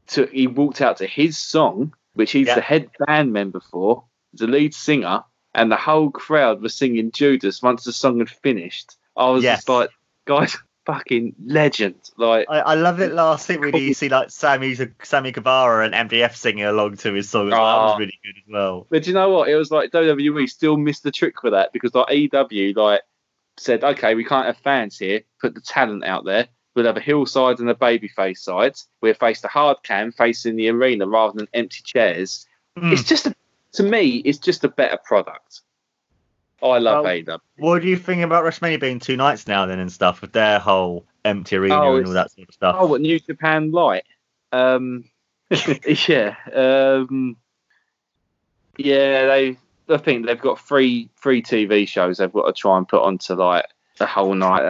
[0.07, 2.55] To he walked out to his song, which he's Yeah.
[2.55, 4.03] the head band member for,
[4.33, 5.23] the lead singer,
[5.55, 8.97] and the whole crowd was singing Judas once the song had finished.
[9.15, 9.59] I was Yes.
[9.59, 9.89] just like,
[10.25, 11.95] guys, fucking legend.
[12.17, 15.93] Like, I, I love it last thing when you see like Sammy Sammy Guevara and
[16.09, 17.63] MJF singing along to his song as well.
[17.63, 17.83] That Oh.
[17.85, 17.97] was ah.
[17.97, 18.87] really good as well.
[18.89, 19.47] but do you know what?
[19.47, 23.01] It was like WWE still missed the trick for that because like EW like
[23.57, 25.21] said, okay, we can't have fans here.
[25.39, 26.47] Put the talent out there.
[26.75, 28.75] We'll have a hillside and a babyface side.
[29.01, 32.47] We'll face the hard cam facing the arena rather than empty chairs.
[32.77, 32.93] Mm.
[32.93, 33.35] It's just a,
[33.73, 35.61] to me, it's just a better product.
[36.63, 37.39] I love Well, AEW.
[37.57, 40.59] What do you think about WrestleMania being two nights now then and stuff with their
[40.59, 42.75] whole empty arena Oh, and all that sort of stuff?
[42.79, 44.05] Oh, what New Japan Light?
[44.51, 45.03] Um,
[46.07, 47.35] yeah, um,
[48.77, 49.25] yeah.
[49.27, 49.57] They,
[49.89, 53.33] I think they've got three three TV shows they've got to try and put onto
[53.33, 53.65] like
[53.97, 54.63] the whole night.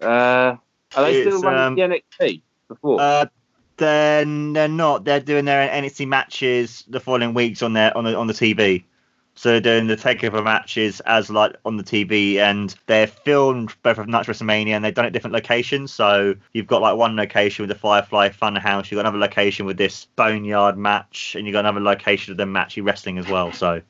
[0.00, 0.56] Uh,
[0.96, 3.00] are they It's, still running um, the NXT before?
[3.00, 3.26] Uh,
[3.76, 5.04] then they're not.
[5.04, 8.84] They're doing their NXT matches the following weeks on their on the on the TV.
[9.36, 13.98] So they're doing the takeover matches as like on the TV, and they're filmed both
[13.98, 15.92] of Nights WrestleMania, and they've done it at different locations.
[15.92, 19.76] So you've got like one location with the Firefly Funhouse, you've got another location with
[19.76, 23.50] this Boneyard match, and you've got another location of them matchy wrestling as well.
[23.50, 23.82] So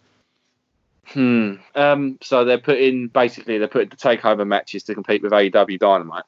[1.08, 1.54] hmm.
[1.74, 6.24] Um, so they're putting basically they're putting the takeover matches to compete with AEW Dynamite.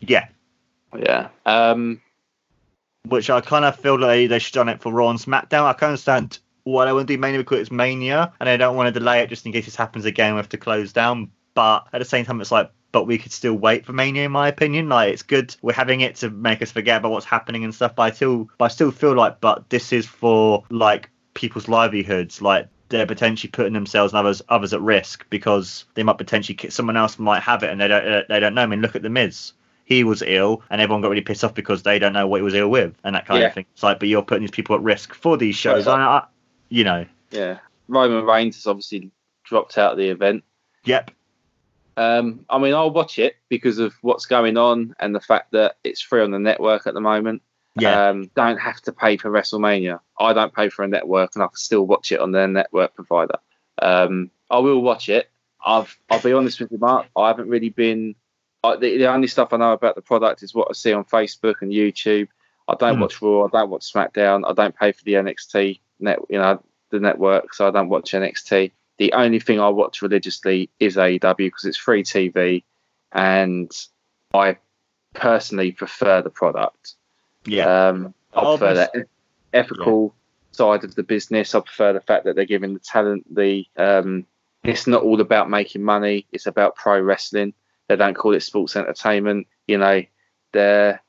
[0.00, 0.28] yeah,
[0.96, 1.28] Yeah.
[1.46, 2.00] Um,
[3.06, 5.18] which I kind of feel like they, they should have done it for Raw and
[5.18, 5.64] SmackDown.
[5.64, 8.76] I can understand why they want to do Mania because it's Mania, and they don't
[8.76, 10.34] want to delay it just in case this happens again.
[10.34, 11.30] We have to close down.
[11.54, 14.32] But at the same time, it's like, but we could still wait for Mania, in
[14.32, 14.88] my opinion.
[14.88, 17.94] Like, it's good we're having it to make us forget about what's happening and stuff.
[17.96, 22.42] But I still, but I still feel like, but this is for like people's livelihoods.
[22.42, 26.96] Like they're potentially putting themselves and others others at risk because they might potentially someone
[26.96, 28.62] else might have it and they don't they don't know.
[28.62, 29.52] I mean, look at the Miz
[29.84, 32.42] he was ill and everyone got really pissed off because they don't know what he
[32.44, 33.48] was ill with and that kind Yeah.
[33.48, 33.66] of thing.
[33.72, 35.86] It's like, but you're putting these people at risk for these shows.
[35.86, 35.94] Right.
[35.94, 36.26] And I,
[36.68, 37.58] you know, yeah.
[37.88, 39.10] Roman Reigns has obviously
[39.42, 40.44] dropped out of the event.
[40.84, 41.10] yep,
[41.96, 45.76] Um, I mean, I'll watch it because of what's going on and the fact that
[45.82, 47.42] it's free on the network at the moment.
[47.78, 50.00] Yeah, Um, don't have to pay for WrestleMania.
[50.18, 52.94] I don't pay for a network, and I can still watch it on their network
[52.94, 53.36] provider.
[53.80, 55.30] Um, I will watch it.
[55.64, 57.06] I've, I'll be honest with you, Mark.
[57.16, 58.14] I haven't really been.
[58.64, 61.04] I, the, the only stuff I know about the product is what I see on
[61.04, 62.28] Facebook and YouTube.
[62.68, 63.00] I don't Hmm.
[63.02, 63.44] watch Raw.
[63.44, 64.48] I don't watch SmackDown.
[64.48, 68.12] I don't pay for the NXT net, you know, the network, so I don't watch
[68.12, 68.72] NXT.
[68.98, 72.64] The only thing I watch religiously is AEW because it's free TV,
[73.12, 73.70] and
[74.34, 74.58] I
[75.14, 76.94] personally prefer the product.
[77.44, 78.92] Yeah, Um, I prefer that
[79.52, 80.14] ethical
[80.52, 81.54] side of the business.
[81.54, 83.66] I prefer the fact that they're giving the talent the.
[83.76, 84.26] Um,
[84.62, 86.26] it's not all about making money.
[86.32, 87.54] It's about pro wrestling.
[87.88, 89.46] They don't call it sports entertainment.
[89.66, 90.02] You know,
[90.52, 91.00] They're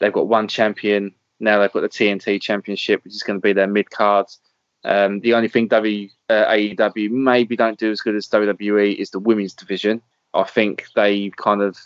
[0.00, 1.58] they've got one champion now.
[1.58, 4.40] They've got the TNT Championship, which is going to be their mid cards.
[4.84, 9.10] Um, the only thing w, uh, AEW maybe don't do as good as WWE is
[9.10, 10.00] the women's division.
[10.34, 11.76] I think they kind of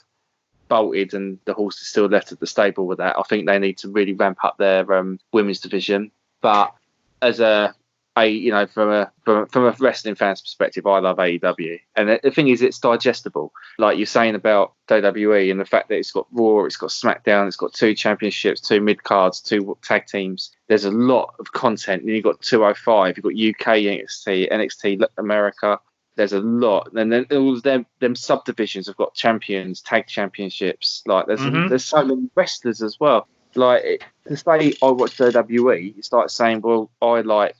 [0.72, 3.18] bolted and the horse is still left at the stable with that.
[3.18, 6.10] I think they need to really ramp up their um, women's division.
[6.40, 6.72] But
[7.20, 7.74] as a
[8.20, 12.20] you know, from a from, from a wrestling fan's perspective, I love AEW, and the,
[12.22, 13.52] the thing is, it's digestible.
[13.78, 17.48] Like you're saying about WWE, and the fact that it's got Raw, it's got SmackDown,
[17.48, 20.54] it's got two championships, two mid cards, two tag teams.
[20.68, 22.02] There's a lot of content.
[22.02, 25.78] And you've got 205, you've got UK NXT, NXT America.
[26.14, 31.02] There's a lot, and then all of them them subdivisions have got champions, tag championships.
[31.06, 31.68] Like there's Mhm.
[31.70, 33.26] there's so many wrestlers as well.
[33.54, 37.56] Like it- to say I watch WWE, it's like saying, well, I like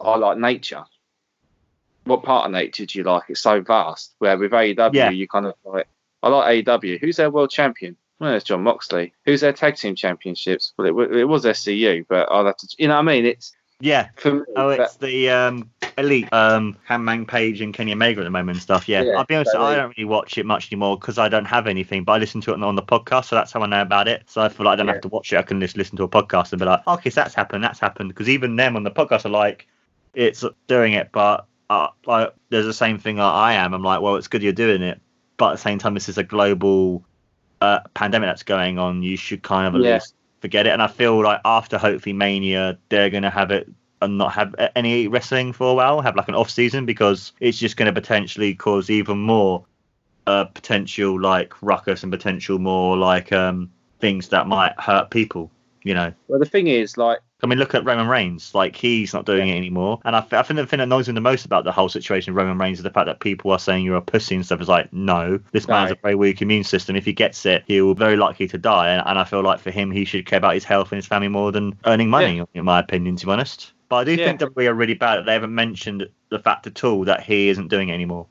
[0.00, 0.84] I like nature.
[2.04, 3.24] What part of nature do you like?
[3.30, 4.14] It's so vast.
[4.18, 5.10] Where with AEW, Yeah.
[5.10, 5.88] you kind of like,
[6.22, 6.98] I like AEW.
[7.00, 7.96] Who's their world champion?
[8.20, 9.12] Well, it's Jon Moxley.
[9.24, 10.72] Who's their tag team championships?
[10.76, 13.26] Well, it, it was SCU, but I'll have to, you know what I mean?
[13.26, 14.08] It's Yeah.
[14.24, 14.40] me.
[14.56, 18.62] Oh, it's the um, elite um, Hangman Page and Kenny Omega at the moment and
[18.62, 18.88] stuff.
[18.88, 21.28] Yeah, Yeah, I'll be honest, so I don't really watch it much anymore because I
[21.28, 22.04] don't have anything.
[22.04, 24.24] But I listen to it on, the podcast, so that's how I know about it.
[24.28, 24.92] So I feel like I don't Yeah.
[24.94, 25.36] have to watch it.
[25.36, 27.78] I can just listen to a podcast and be like, okay, so that's happened, that's
[27.80, 28.08] happened.
[28.08, 29.66] Because even them on the podcast are like,
[30.14, 33.74] it's doing it, but uh, like there's the same thing that I am.
[33.74, 35.00] I'm like, well, it's good you're doing it,
[35.36, 37.04] but at the same time, this is a global
[37.60, 39.02] uh, pandemic that's going on.
[39.02, 39.94] You should kind of at Yeah.
[39.94, 40.14] least
[40.46, 40.70] forget it.
[40.70, 43.68] And I feel like after hopefully Mania, they're gonna have it
[44.00, 47.58] and not have any wrestling for a while, have like an off season because it's
[47.58, 49.64] just going to potentially cause even more
[50.26, 53.70] uh, potential like ruckus and potential more like um
[54.00, 55.50] things that might hurt people.
[55.82, 58.54] You know, well, the thing is, like, I mean, look at Roman Reigns.
[58.56, 61.06] Like he's not doing it anymore, and I, th- I think the thing that annoys
[61.06, 63.52] me the most about the whole situation of Roman Reigns is the fact that people
[63.52, 64.60] are saying you're a pussy and stuff.
[64.60, 66.96] Is like, no, this man's a very weak immune system.
[66.96, 68.88] If he gets it, he will be very likely to die.
[68.90, 71.06] And, and I feel like for him, he should care about his health and his
[71.06, 73.72] family more than earning money, in my opinion, to be honest.
[73.88, 74.26] But I do Yeah.
[74.26, 77.22] think that we are really bad that they haven't mentioned the fact at all that
[77.22, 78.26] he isn't doing it anymore.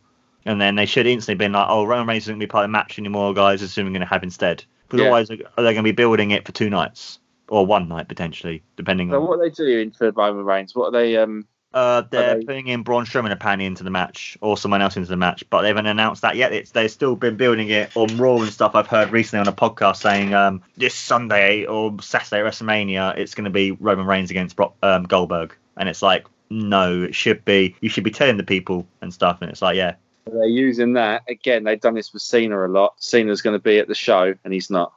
[0.46, 2.66] And then they should instantly been like, oh, Roman Reigns isn't going to be part
[2.66, 3.62] of the match anymore, guys.
[3.62, 4.66] This is who we're going to have instead.
[4.84, 5.06] Because Yeah.
[5.06, 7.20] otherwise, are they going to be building it for two nights
[7.50, 9.28] or one night potentially, depending so on.
[9.28, 10.76] what are they doing for Roman Reigns?
[10.76, 11.18] What are they?
[11.18, 14.96] Um, Uh, they're they- putting in Braun Strowman apparently into the match, or someone else
[14.96, 16.54] into the match, but they haven't announced that yet.
[16.54, 18.76] It's they've still been building it on Raw and stuff.
[18.76, 23.36] I've heard recently on a podcast saying um, this Sunday or Saturday at WrestleMania, it's
[23.36, 27.44] going to be Roman Reigns against Brock, um, Goldberg, and it's like no, it should
[27.44, 27.76] be.
[27.82, 29.96] You should be telling the people and stuff, and it's like yeah,
[30.32, 31.66] they're using that again.
[31.66, 32.94] They've done this with Cena a lot.
[33.00, 34.94] Cena's going to be at the show, and he's not.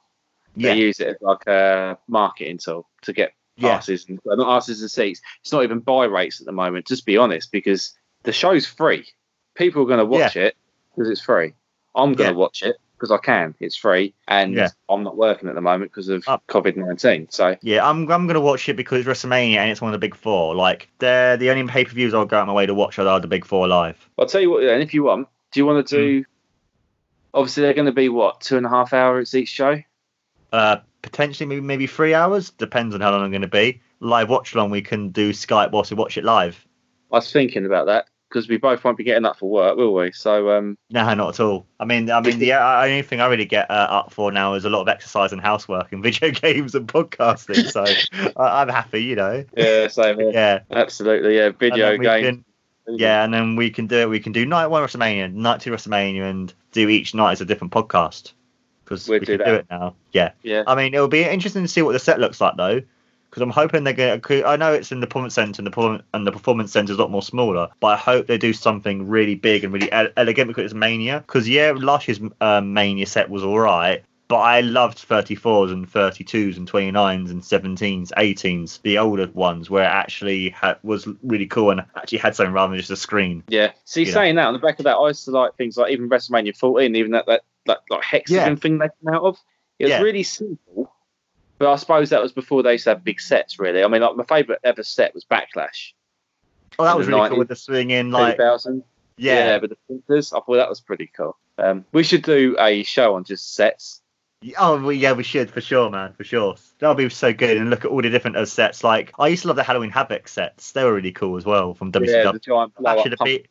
[0.58, 4.36] Yeah, They use it as like a marketing tool to get yeah, passes and well,
[4.36, 5.20] not passes and seats.
[5.42, 6.86] It's not even buy rates at the moment.
[6.86, 9.06] Just be honest, because the show's free.
[9.54, 10.56] People are going to watch it
[10.94, 11.54] because it's free.
[11.94, 12.38] I'm going to Yeah.
[12.38, 13.54] watch it because I can.
[13.60, 14.68] It's free, and Yeah.
[14.88, 17.28] I'm not working at the moment because of Uh, COVID nineteen.
[17.30, 17.88] So yeah.
[17.88, 20.54] I'm I'm gonna watch it because it's WrestleMania and it's one of the big four.
[20.56, 23.20] Like they're the only pay per views I'll go out my way to watch are
[23.20, 24.08] the big four live.
[24.18, 24.64] I'll tell you what.
[24.64, 26.24] And if you want, do you want to do?
[27.34, 29.80] Obviously, they're going to be what two and a half hours each show.
[30.52, 32.50] Uh, potentially maybe maybe three hours.
[32.50, 33.80] Depends on how long I'm going to be.
[34.00, 34.70] Live watch along.
[34.70, 36.64] We can do Skype whilst we watch it live.
[37.10, 39.94] I was thinking about that because we both won't be getting up for work, will
[39.94, 40.12] we?
[40.12, 41.66] So um, No, not at all.
[41.80, 44.54] I mean, I mean, the uh, only thing I really get uh, up for now
[44.54, 47.70] is a lot of exercise and housework and video games and podcasting.
[47.70, 47.84] So
[48.36, 49.44] I, I'm happy, you know.
[49.56, 50.30] yeah, same here.
[50.32, 50.60] Yeah.
[50.70, 51.50] Absolutely, yeah.
[51.50, 52.24] Video game.
[52.24, 52.44] can-
[52.90, 54.08] yeah, and then we can do it.
[54.08, 57.44] We can do night one WrestleMania, night two WrestleMania, and do each night as a
[57.44, 58.32] different podcast
[58.88, 59.94] because We'll we do can do it now.
[60.12, 60.32] Yeah.
[60.42, 60.64] Yeah.
[60.66, 62.80] I mean, it'll be interesting to see what the set looks like though,
[63.28, 64.20] because I'm hoping they're going.
[64.20, 66.92] to I know it's in the performance center, and the performance and the performance center
[66.92, 69.92] is a lot more smaller, but I hope they do something really big and really
[69.92, 71.22] ele- elegant because it's Mania.
[71.26, 74.02] Because yeah, last year's um, Mania set was all right.
[74.28, 79.84] But I loved 34s and 32s and 29s and 17s, 18s, the older ones where
[79.84, 83.42] it actually ha- was really cool and actually had something rather than just a screen.
[83.48, 83.72] Yeah.
[83.86, 84.12] See, You know.
[84.12, 86.54] saying that on the back of that, I used to like things like even WrestleMania
[86.54, 88.54] 14, even that that, that like hexagon Yeah.
[88.56, 89.38] thing they came out of.
[89.78, 90.00] It was Yeah.
[90.02, 90.92] really simple,
[91.58, 93.58] but I suppose that was before they used to have big sets.
[93.60, 95.92] Really, I mean, like my favourite ever set was Backlash.
[96.78, 98.82] Oh, that was really 90s, cool with the swing in, like 2000.
[99.16, 101.36] yeah, but the printers, I thought that was pretty cool.
[101.58, 104.00] Um, we should do a show on just sets.
[104.56, 106.54] Oh, well, yeah, we should for sure, man, for sure.
[106.78, 107.56] That'll be so good.
[107.56, 108.84] And look at all the different uh, sets.
[108.84, 110.70] Like I used to love the Halloween Havoc sets.
[110.70, 112.06] They were really cool as well from WCW.
[112.24, 113.26] Yeah, the giant blow Bash up of the pump.
[113.28, 113.46] beach.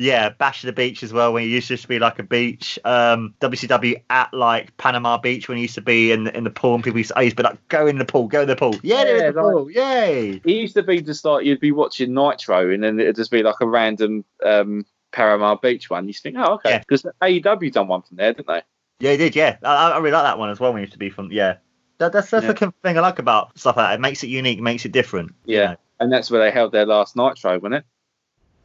[0.00, 1.32] Yeah, Bash of the Beach as well.
[1.34, 2.78] When it used to be like a beach.
[2.84, 6.74] Um, WCW at like Panama Beach when it used to be in in the pool
[6.74, 8.48] and people used to, I used to be like, go in the pool, go in
[8.48, 8.74] the pool.
[8.82, 9.70] Yeah, they're in the Yeah, like- pool.
[9.70, 10.30] Yay.
[10.42, 13.42] It used to be just like you'd be watching Nitro, and then it'd just be
[13.42, 16.06] like a random um, Paramount Beach one.
[16.08, 16.78] You think, oh, okay, Yeah.
[16.78, 18.62] because AEW done one from there, didn't they?
[19.00, 19.36] Yeah, he did.
[19.36, 20.72] Yeah, I, I really like that one as well.
[20.72, 21.56] When he used to be from yeah.
[21.98, 22.52] That, that's that's Yeah.
[22.52, 23.94] the thing I like about stuff like that.
[23.96, 25.34] It makes it unique, makes it different.
[25.44, 25.66] you Yeah.
[25.72, 25.76] know.
[26.00, 27.84] And that's where they held their last Nitro, wasn't it?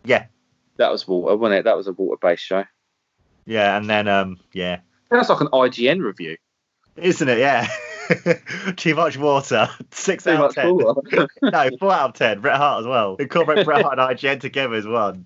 [0.06, 0.28] Yeah.
[0.78, 1.64] That was water, wasn't it?
[1.64, 2.64] That was a water-based show.
[3.46, 6.38] Yeah, and then um yeah, That's like an IGN review.
[6.98, 7.38] isn't it?
[7.40, 7.68] Yeah.
[8.76, 9.70] Too much water.
[9.92, 10.76] Six Too out of ten.
[10.76, 11.28] water.
[11.42, 12.42] no, four out of ten.
[12.42, 13.16] Bret Hart as well.
[13.18, 15.26] Incorporate Bret Hart and IGN together as one.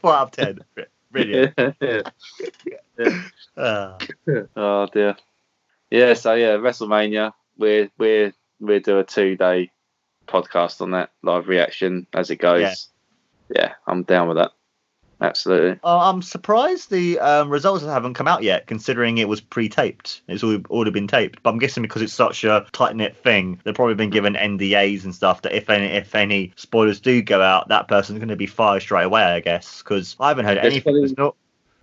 [0.00, 0.86] four out of ten.
[1.12, 1.54] Brilliant.
[1.80, 3.22] yeah.
[3.56, 3.98] Ah.
[4.56, 5.16] oh dear.
[5.90, 7.32] Yeah, so yeah, WrestleMania.
[7.56, 9.70] We're we're we'll do a two day
[10.26, 12.62] podcast on that live reaction as it goes.
[12.62, 12.74] Yeah.
[13.54, 14.52] Yeah, I'm down with that.
[15.20, 15.78] Absolutely.
[15.82, 20.22] Uh, I'm surprised the um, results haven't come out yet, considering it was pre-taped.
[20.28, 23.74] It's all, already been taped, but I'm guessing because it's such a tight-knit thing, they've
[23.74, 25.42] probably been given NDAs and stuff.
[25.42, 28.82] That if any if any spoilers do go out, that person's going to be fired
[28.82, 29.22] straight away.
[29.22, 31.14] I guess because I haven't heard There's anything.
[31.14, 31.38] probably-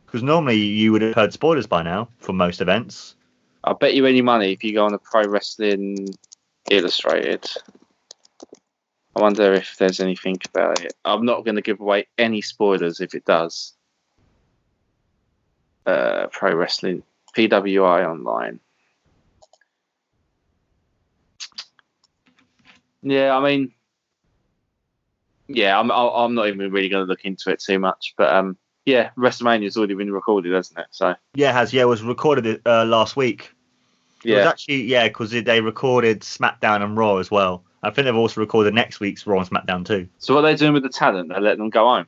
[0.05, 3.15] Because normally you would have heard spoilers by now for most events.
[3.63, 6.09] I'll bet you any money if you go on a Pro Wrestling
[6.69, 7.49] Illustrated.
[9.16, 10.93] I wonder if there's anything about it.
[11.03, 13.74] I'm not going to give away any spoilers if it does.
[15.86, 17.03] Uh, Pro Wrestling
[17.36, 18.59] PWI Online.
[23.03, 23.74] Yeah, I mean,
[25.47, 28.57] yeah, I'm I'm not even really going to look into it too much, but um,
[28.86, 30.88] yeah, WrestleMania's already been recorded, hasn't it?
[30.91, 33.53] So Yeah, it has yeah, it was recorded uh, last week.
[34.24, 37.64] It was yeah, actually yeah, because they recorded SmackDown and Raw as well.
[37.84, 40.07] I think they've also recorded next week's Raw and SmackDown too.
[40.19, 41.29] so what are they doing with the talent?
[41.29, 42.07] They're letting them go home.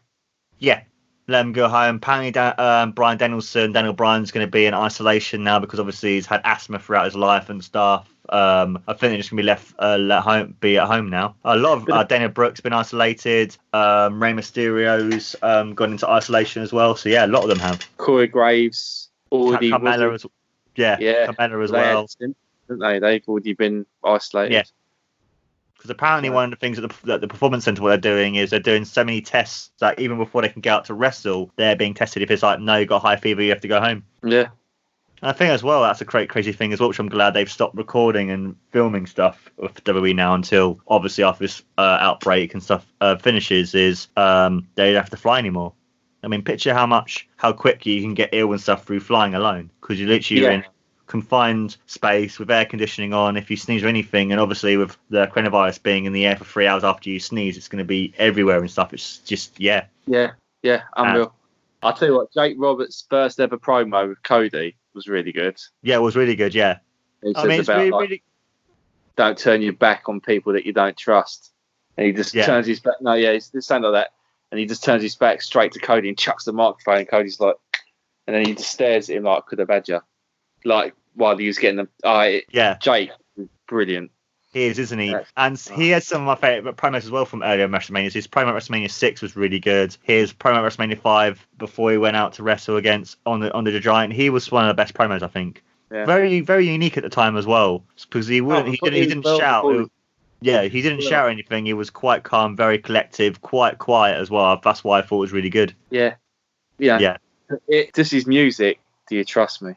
[0.60, 0.82] Yeah,
[1.28, 1.96] let them go home.
[1.98, 6.14] Apparently, Da- um, Bryan Danielson, Daniel Bryan's going to be in isolation now because obviously
[6.14, 8.08] he's had asthma throughout his life and stuff.
[8.30, 11.10] Um, I think they're just going to be left uh, let home, be at home
[11.10, 11.36] now.
[11.44, 13.58] A lot of uh, Dana Brooks been isolated.
[13.74, 16.96] Um, Rey Mysterio's um, gone into isolation as well.
[16.96, 17.86] So yeah, a lot of them have.
[17.98, 20.32] Corey Graves already Carmella was- as
[20.76, 22.08] yeah, Yeah, Carmella as had well.
[22.20, 22.38] didn't
[22.80, 23.00] they?
[23.00, 24.54] They've already been isolated.
[24.54, 24.64] Yeah.
[25.84, 28.36] Because apparently one of the things at the, that the performance center what they're doing
[28.36, 31.52] is they're doing so many tests that even before they can get out to wrestle,
[31.58, 32.22] they're being tested.
[32.22, 34.06] If it's like no, you got high fever, you have to go home.
[34.24, 34.48] yeah,
[35.22, 37.34] And I think as well that's a great crazy thing as well, which I'm glad
[37.34, 42.54] they've stopped recording and filming stuff with WWE now until obviously after this uh, outbreak
[42.54, 45.74] and stuff uh, finishes is um, they don't have to fly anymore.
[46.24, 49.36] I mean, picture how much how quick you can get ill and stuff through flying
[49.36, 50.56] alone because you literally are Yeah.
[50.56, 50.64] in
[51.08, 53.38] confined space with air conditioning on.
[53.38, 56.46] If you sneeze or anything, and obviously with the coronavirus being in the air for
[56.46, 58.94] three hours after you sneeze, it's going to be everywhere and stuff.
[58.94, 60.32] It's just yeah, yeah,
[60.62, 60.84] yeah.
[60.96, 61.26] Unreal.
[61.82, 65.58] Uh, I'll tell you what, Jake Roberts' first ever promo with Cody was really good.
[65.82, 66.56] yeah, it was really good.
[66.56, 66.78] Yeah,
[67.22, 68.24] He I says mean, it's about really, like, really
[69.16, 71.52] don't turn your back on people that you don't trust.
[71.98, 72.46] And he just Yeah.
[72.46, 72.96] turns his back.
[73.02, 74.14] No, yeah, it's, it's something like that.
[74.52, 77.00] And he just turns his back straight to Cody and chucks the microphone.
[77.00, 77.56] And Cody's like,
[78.26, 80.00] and then he just stares at him like, could have had you.
[80.66, 81.90] Like, while he was getting them.
[82.04, 82.78] It, yeah.
[82.82, 83.12] Jake
[83.68, 84.12] brilliant.
[84.52, 85.16] He is, isn't he?
[85.36, 88.14] And he has some of my favourite promos as well from earlier WrestleMania.
[88.14, 89.98] His promo at WrestleMania six was really good.
[90.04, 93.64] His promo at WrestleMania five before he went out to wrestle against on the on
[93.64, 95.64] the Giant, he was one of the best promos I think.
[95.92, 96.06] Yeah.
[96.06, 99.08] Very very unique at the time as well because he wouldn't Oh, he didn't he
[99.08, 99.90] didn't well shout.
[100.42, 101.10] yeah, he didn't Yeah.
[101.10, 101.66] shout anything.
[101.66, 104.60] He was quite calm, very collective, quite quiet as well.
[104.64, 105.74] That's why I thought it was really good.
[105.90, 106.16] Yeah.
[106.78, 107.00] Yeah.
[107.00, 107.18] Yeah.
[107.68, 108.80] It, just his music.
[109.10, 109.74] Do you trust me?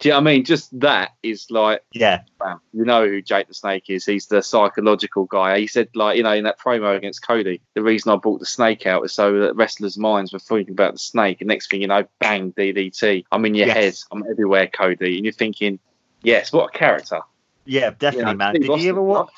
[0.00, 0.44] Do you know what I mean?
[0.44, 2.60] Just that is like, Yeah, bam.
[2.72, 4.06] You know who Jake the Snake is.
[4.06, 5.58] He's the psychological guy.
[5.60, 8.46] He said, like, you know, in that promo against Cody, the reason I brought the
[8.46, 11.42] snake out is so that wrestlers' minds were thinking about the snake.
[11.42, 13.24] And next thing you know, bang, DDT.
[13.30, 13.76] I'm in your Yes.
[13.76, 13.94] head.
[14.10, 15.16] I'm everywhere, Cody.
[15.16, 15.78] And you're thinking,
[16.22, 17.20] yes, what a character.
[17.66, 18.54] yeah, definitely, You know, man.
[18.54, 19.30] Did you ever watch?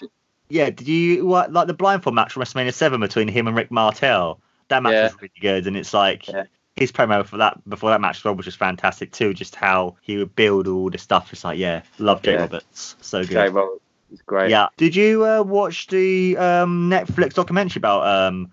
[0.48, 3.72] Yeah, did you what, like the blindfold match from WrestleMania Seven between him and Rick
[3.72, 4.40] Martel?
[4.68, 5.02] That match Yeah.
[5.04, 6.44] was really good, and it's like Yeah.
[6.76, 9.34] His promo for that before that match as well was just fantastic too.
[9.34, 11.32] Just how he would build all this stuff.
[11.32, 12.42] It's like yeah, love Jake Yeah.
[12.42, 13.30] Roberts, so good.
[13.30, 14.50] Jay Roberts is great.
[14.50, 14.68] Yeah.
[14.76, 18.50] Did you uh, watch the um, Netflix documentary about um,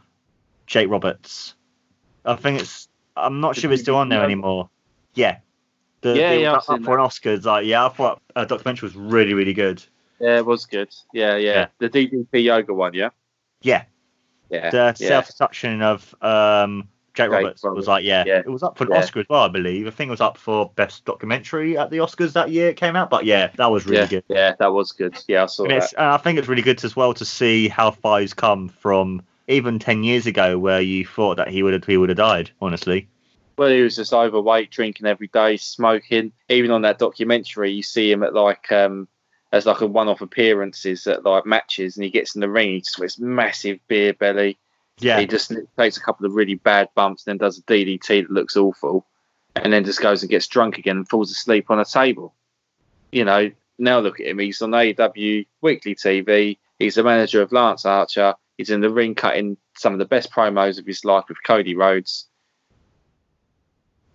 [0.67, 1.55] Jake Roberts?
[2.25, 2.87] I think it's.
[3.15, 4.69] I'm not The sure it's still on there anymore.
[5.13, 5.39] Yeah.
[6.01, 7.43] The, Yeah, it yeah, up for an Oscars.
[7.43, 9.83] Like, yeah, I thought a documentary was really, really good.
[10.21, 10.93] Yeah, it was good.
[11.13, 11.51] Yeah, yeah.
[11.53, 11.67] Yeah.
[11.79, 13.09] The DDP yoga one, yeah?
[13.61, 13.83] Yeah.
[14.49, 14.69] Yeah.
[14.69, 15.07] the yeah.
[15.07, 18.39] self-destruction of um, Jake Roberts Roberts, was like, yeah, yeah.
[18.39, 18.99] it was up for an Yeah.
[18.99, 19.87] Oscar as well, I believe.
[19.87, 22.95] I think it was up for best documentary at the Oscars that year it came
[22.95, 23.09] out.
[23.09, 24.23] But yeah, that was really yeah, good.
[24.27, 25.15] yeah, that was good.
[25.27, 25.77] Yeah, I saw And, that.
[25.83, 28.69] it's, and I think it's really good as well to see how far he's come
[28.69, 32.17] from even ten years ago, where you thought that he would have he would have
[32.17, 32.51] died.
[32.61, 33.07] Honestly,
[33.57, 36.31] Well, he was just overweight, drinking every day, smoking.
[36.49, 39.07] Even on that documentary, you see him at like um
[39.51, 42.69] as like a one-off appearances at like matches, and he gets in the ring.
[42.73, 44.59] He just wears massive beer belly.
[44.99, 48.31] Yeah, He just takes a couple of really bad bumps, then does a DDT that
[48.31, 49.05] looks awful,
[49.55, 52.33] and then just goes and gets drunk again and falls asleep on a table.
[53.11, 54.39] You know, now look at him.
[54.39, 56.57] He's on AEW weekly TV.
[56.79, 58.35] He's the manager of Lance Archer.
[58.57, 61.75] He's in the ring cutting some of the best promos of his life with Cody
[61.75, 62.25] Rhodes.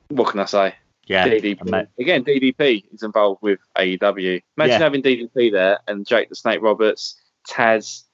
[0.09, 0.75] What can I say?
[1.07, 1.27] Yeah.
[1.29, 1.87] DDP.
[1.99, 4.43] Again, DDP is involved with AEW.
[4.57, 4.79] Imagine Yeah.
[4.79, 8.05] having DDP there and Jake the Snake Roberts, Taz,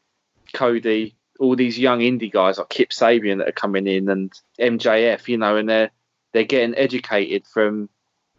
[0.53, 5.27] Cody, all these young indie guys like Kip Sabian that are coming in and MJF,
[5.27, 5.91] you know, and they're
[6.33, 7.89] they're getting educated from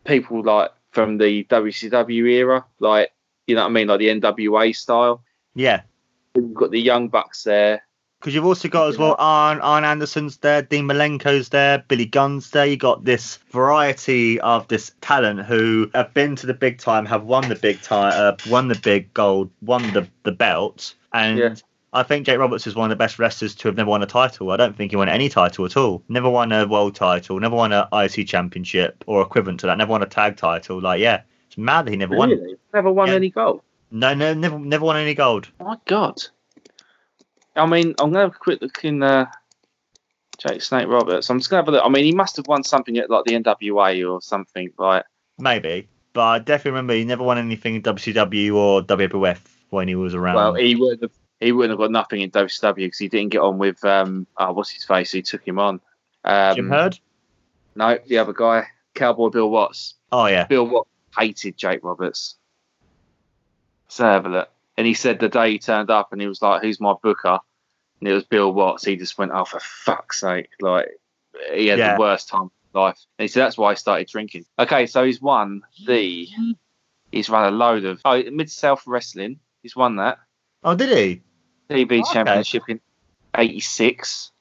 [0.06, 3.12] people like from the WCW era, like
[3.48, 5.24] you know what I mean, like the NWA style.
[5.56, 5.82] Yeah.
[6.36, 7.84] You've got the young bucks there.
[8.20, 12.52] Because you've also got as well Arn, Arn Anderson's there, Dean Malenko's there, Billy Gunn's
[12.52, 12.68] there.
[12.68, 17.24] You got this variety of this talent who have been to the big time, have
[17.24, 20.94] won the big time, uh, won the big gold, won the, the belt.
[21.12, 21.56] And Yeah.
[21.94, 24.06] I think Jake Roberts is one of the best wrestlers to have never won a
[24.06, 24.52] title.
[24.52, 26.04] I don't think he won any title at all.
[26.08, 29.78] Never won a world title, never won a IC championship or equivalent to that.
[29.78, 30.80] Never won a tag title.
[30.80, 32.30] Like, yeah, it's mad that he never won.
[32.30, 32.56] Really?
[32.74, 33.16] Never won Yeah.
[33.16, 33.62] any gold.
[33.92, 35.50] No, no, never, never won any gold.
[35.60, 36.22] My God.
[37.58, 39.26] I mean, I'm gonna have a quick look in uh,
[40.38, 41.30] Jake Snake Roberts.
[41.30, 41.84] I'm just gonna have a look.
[41.86, 44.70] I mean, he must have won something at like the NWA or something.
[44.80, 45.04] right?
[45.38, 49.40] Maybe, but I definitely remember he never won anything in WCW or WWF
[49.72, 50.36] when he was around.
[50.36, 51.12] well, he would have
[51.42, 54.54] he wouldn't have got nothing in WCW because he didn't get on with um, oh,
[54.54, 55.12] what's his face?
[55.12, 55.82] He took him on?
[56.24, 57.00] Um, Jim Herd?
[57.76, 59.96] No, the other guy, Cowboy Bill Watts.
[60.12, 62.36] Oh yeah, Bill Watts hated Jake Roberts.
[63.88, 64.50] So have a look.
[64.78, 67.40] And he said the day he turned up and he was like, "Who's my booker?"
[68.00, 68.86] And it was Bill Watts.
[68.86, 70.88] He just went, "Oh, for fuck's sake!" Like
[71.54, 71.96] he had Yeah.
[71.96, 72.98] the worst time of life.
[73.18, 74.46] And he said that's why he started drinking.
[74.60, 76.28] Okay, so he's won the.
[77.12, 79.40] He's run a load of oh Mid South Wrestling.
[79.64, 80.18] He's won that
[80.64, 81.22] Oh, did he?
[81.72, 82.14] TV Okay.
[82.14, 82.80] Championship in
[83.36, 84.32] '86.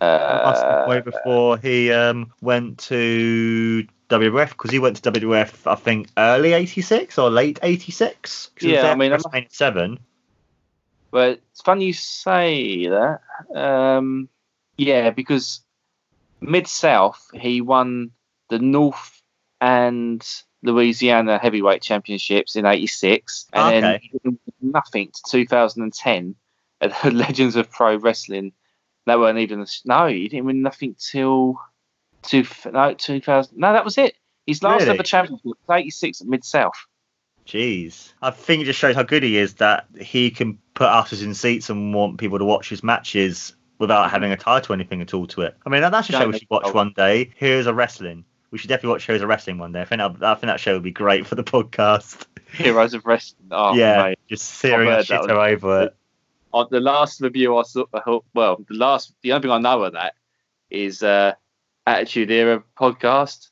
[0.00, 5.66] Must have Uh, way before he um went to WWF because he went to WWF
[5.66, 8.50] I think early '86 or late '86.
[8.60, 9.98] Yeah, I mean, I'm- WrestleMania seven.
[11.10, 13.20] But it's funny you say that.
[13.54, 14.28] Um,
[14.76, 15.60] yeah, because
[16.40, 18.10] Mid South, he won
[18.50, 19.20] the North
[19.60, 20.24] and
[20.62, 24.10] Louisiana Heavyweight Championships in '86, and then Okay.
[24.12, 26.34] he did nothing to 2010
[26.80, 28.52] at the Legends of Pro Wrestling.
[29.06, 31.60] They weren't even no, he didn't win nothing till
[32.22, 33.56] two no 2000.
[33.56, 34.14] No, that was it.
[34.46, 34.94] His last Really?
[34.94, 36.86] ever championship was '86 at Mid South.
[37.46, 41.22] Jeez, I think it just shows how good he is that he can put ushers
[41.22, 45.00] in seats and want people to watch his matches without having a title or anything
[45.00, 45.56] at all to it.
[45.64, 47.30] I mean, that- that's a show we should watch one day.
[47.36, 48.24] Here's a wrestling.
[48.50, 49.82] We should definitely watch Heroes of Wrestling one day.
[49.82, 52.26] I think that, I think that show would be great for the podcast.
[52.52, 53.48] Heroes of Wrestling.
[53.50, 54.18] Oh, yeah, mate.
[54.28, 55.96] just searing I've a heard that shit over it.
[56.52, 57.84] on the last review I saw,
[58.34, 60.14] well, the last, the only thing I know of that
[60.70, 61.34] is uh,
[61.86, 63.48] Attitude Era podcast.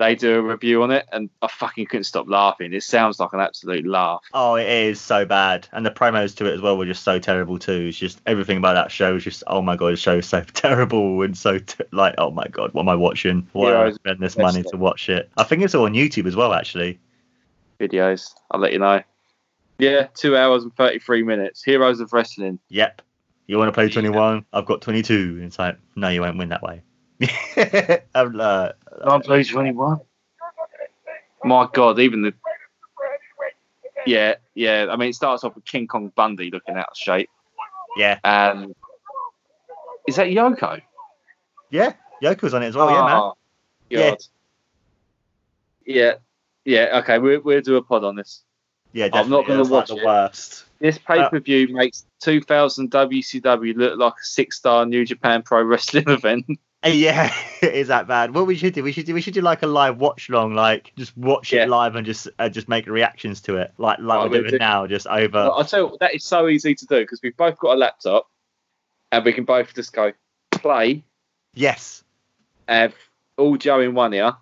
[0.00, 2.72] They do a review on it, and I fucking couldn't stop laughing.
[2.72, 4.24] It sounds like an absolute laugh.
[4.32, 7.18] Oh, it is so bad, and the promos to it as well were just so
[7.18, 7.88] terrible too.
[7.88, 10.40] It's just everything about that show is just oh my god, the show is so
[10.54, 13.46] terrible and so t- like oh my god, what am I watching?
[13.52, 15.30] Why Yeah, am I it's spend this money to watch it?
[15.36, 16.98] I think it's all on YouTube as well, actually.
[17.78, 19.02] Videos, I'll let you know.
[19.78, 21.62] Yeah, two hours and thirty-three minutes.
[21.62, 22.58] Heroes of Wrestling.
[22.70, 23.02] Yep.
[23.46, 24.46] You want to play 21?
[24.52, 25.12] I've got 22.
[25.38, 26.82] And it's like, no, you won't win that way.
[28.14, 28.70] I'm, uh,
[29.06, 30.00] Can't play twenty-one.
[31.44, 32.34] My God, even the
[34.06, 34.86] yeah, yeah.
[34.90, 37.28] I mean, it starts off with King Kong Bundy looking out of shape,
[37.96, 38.74] yeah, and
[40.06, 40.80] is that Yoko?
[41.70, 41.92] yeah.
[42.22, 43.16] Yoko's on it as well, yeah, man.
[43.16, 43.34] Oh,
[43.88, 44.14] Yeah.
[45.86, 46.14] Yeah.
[46.66, 46.98] Yeah.
[47.00, 47.18] Okay.
[47.18, 48.42] We'll, we'll do a pod on this.
[48.92, 50.04] Yeah, I'm not gonna That's like watch the it.
[50.04, 50.64] worst.
[50.80, 55.62] This pay per view makes 2000 WCW look like a six star New Japan Pro
[55.62, 56.44] Wrestling event.
[56.84, 58.34] Uh, Yeah, it is that bad.
[58.34, 60.54] What we should do, we should do, we should do like a live watch long,
[60.54, 61.64] like just watch Yeah.
[61.64, 64.58] it live and just uh, just make reactions to it, like like we're doing do-
[64.58, 65.38] now, just over.
[65.38, 68.28] I'll tell you that is so easy to do because we've both got a laptop
[69.12, 70.12] and we can both just go
[70.52, 71.02] play,
[71.54, 72.02] Yes,
[72.68, 72.94] have
[73.36, 74.32] all Joe in one ear.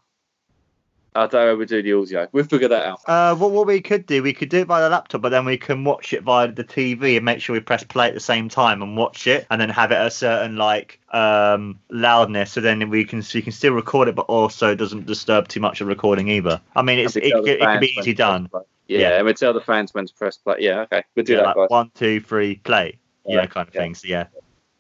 [1.19, 2.29] I don't know how we do the audio.
[2.33, 3.01] We'll figure that out.
[3.07, 5.45] Uh, what what we could do, we could do it via the laptop, but then
[5.45, 8.21] we can watch it via the TV and make sure we press play at the
[8.21, 12.53] same time and watch it, and then have it at a certain like um loudness,
[12.53, 15.49] so then we can so you can still record it, but also it doesn't disturb
[15.49, 16.61] too much of recording either.
[16.77, 18.49] I mean, it's it, we tell the could- it could be easy done.
[18.87, 19.17] Yeah, Yeah.
[19.19, 20.57] and we tell the fans when to press play.
[20.61, 21.03] Yeah, okay.
[21.15, 22.99] We'll do Yeah, that, like one, two, three, play.
[23.27, 23.81] Yeah, Yeah, kind of yeah.
[23.83, 23.95] thing.
[23.95, 24.27] So yeah,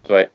[0.06, 0.28] Sweet.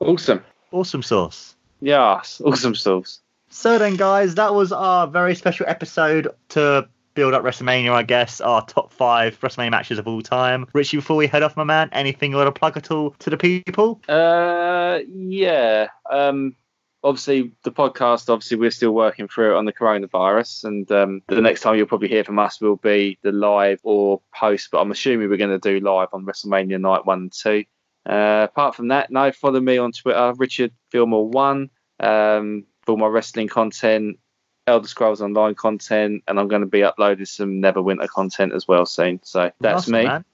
[0.00, 0.42] Awesome.
[0.72, 1.56] awesome sauce.
[1.80, 3.20] Yes, awesome sauce.
[3.50, 8.40] So then, guys, that was our very special episode to build up WrestleMania, I guess.
[8.40, 10.66] Our top five WrestleMania matches of all time.
[10.72, 13.28] Richie, before we head off, my man, anything you want to plug at all to
[13.28, 14.00] the people?
[14.08, 15.88] Uh, yeah.
[16.08, 16.54] Um,
[17.02, 21.40] obviously the podcast obviously we're still working through it on the coronavirus and um, the
[21.40, 24.90] next time you'll probably hear from us will be the live or post but i'm
[24.90, 27.64] assuming we're going to do live on wrestlemania night one and two
[28.06, 31.70] uh, apart from that no follow me on twitter richard fillmore one
[32.00, 34.18] um, for my wrestling content
[34.66, 38.84] elder scrolls online content and i'm going to be uploading some neverwinter content as well
[38.84, 40.24] soon so that's Awesome, me man.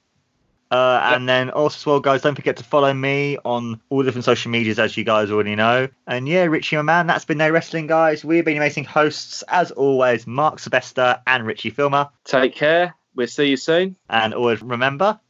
[0.69, 4.25] Uh, And then also as well, guys, don't forget to follow me on all different
[4.25, 5.87] social medias, as you guys already know.
[6.09, 8.25] And yeah, Richie, my man, that's been No Wrestling, guys.
[8.25, 12.09] We've been amazing hosts, as always, Mark Sylvester and Richie Filmer.
[12.25, 15.21] take care we'll see you soon And always remember,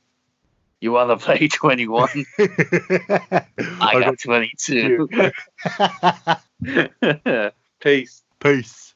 [0.81, 2.09] you want to play 21
[2.39, 3.45] i
[3.81, 5.09] I got 22
[7.81, 8.95] peace Peace.